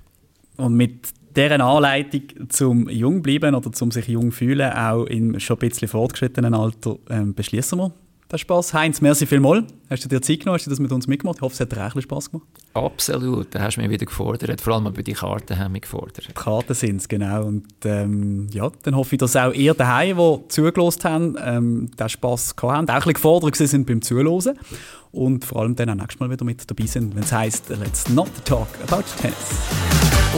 Und 0.57 0.75
mit 0.75 1.09
deren 1.35 1.61
Anleitung 1.61 2.49
zum 2.49 2.89
jung 2.89 3.21
bleiben 3.21 3.53
oder 3.55 3.71
zum 3.71 3.91
sich 3.91 4.07
jung 4.07 4.31
fühlen, 4.31 4.71
auch 4.73 5.05
im 5.05 5.39
schon 5.39 5.57
ein 5.57 5.59
bisschen 5.59 5.87
fortgeschrittenen 5.87 6.53
Alter, 6.53 6.97
ähm, 7.09 7.33
beschließen 7.33 7.77
wir 7.77 7.93
den 8.31 8.37
Spaß. 8.37 8.73
Heinz, 8.73 9.01
merci 9.01 9.25
vielmals. 9.25 9.65
Hast 9.89 10.05
du 10.05 10.09
dir 10.09 10.21
Zeit 10.21 10.39
genommen? 10.39 10.55
Hast 10.57 10.67
du 10.67 10.69
das 10.69 10.79
mit 10.79 10.91
uns 10.91 11.07
mitgemacht? 11.07 11.37
Ich 11.37 11.41
hoffe, 11.41 11.53
es 11.53 11.59
hat 11.59 11.71
dir 11.71 11.85
auch 11.85 11.95
ein 11.95 12.01
Spaß 12.01 12.31
gemacht. 12.31 12.47
Absolut, 12.75 13.47
da 13.55 13.61
hast 13.61 13.77
du 13.77 13.81
mich 13.81 13.89
wieder 13.89 14.05
gefordert. 14.05 14.61
Vor 14.61 14.75
allem 14.75 14.93
bei 14.93 15.01
den 15.01 15.15
Karten 15.15 15.57
haben 15.57 15.71
mich 15.71 15.81
gefordert. 15.81 16.27
Die 16.27 16.33
Karten 16.33 16.73
sind 16.75 16.97
es, 16.97 17.07
genau. 17.07 17.45
Und 17.45 17.65
ähm, 17.85 18.47
ja, 18.51 18.69
dann 18.83 18.95
hoffe 18.95 19.15
ich, 19.15 19.19
dass 19.19 19.35
auch 19.35 19.51
ihr 19.51 19.73
daheim, 19.73 20.17
die 20.17 20.47
zugelost 20.49 21.05
haben, 21.05 21.37
ähm, 21.43 21.91
den 21.97 22.09
Spass 22.09 22.55
gehabt 22.55 22.77
haben, 22.77 22.87
auch 22.87 22.93
ein 22.93 22.99
bisschen 22.99 23.13
gefordert 23.13 23.55
sind 23.55 23.87
beim 23.87 24.01
Zuhören. 24.01 24.59
Und 25.11 25.43
vor 25.43 25.61
allem 25.61 25.75
dann 25.75 25.89
auch 25.89 25.95
nächstes 25.95 26.19
Mal 26.19 26.29
wieder 26.29 26.45
mit 26.45 26.69
dabei 26.69 26.85
sind, 26.85 27.15
wenn 27.15 27.23
es 27.23 27.31
heisst 27.31 27.69
Let's 27.69 28.09
not 28.09 28.29
talk 28.45 28.67
about 28.87 29.05
tennis. 29.19 29.35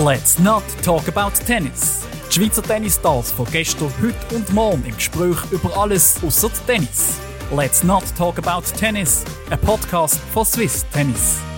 Let's 0.05 0.39
not 0.39 0.63
talk 0.81 1.05
about 1.09 1.31
tennis. 1.45 2.03
Die 2.29 2.35
Schweizer 2.35 2.63
Tennisstars 2.63 3.33
von 3.33 3.45
gestern, 3.51 3.91
heute 4.01 4.35
und 4.35 4.53
morgen 4.53 4.85
im 4.85 4.95
Gespräch 4.95 5.37
über 5.51 5.77
alles 5.77 6.23
außer 6.23 6.49
Tennis. 6.65 7.19
Let's 7.51 7.83
Not 7.83 8.05
Talk 8.15 8.37
About 8.37 8.63
Tennis, 8.63 9.23
a 9.51 9.57
podcast 9.57 10.17
for 10.17 10.45
Swiss 10.45 10.85
Tennis. 10.93 11.50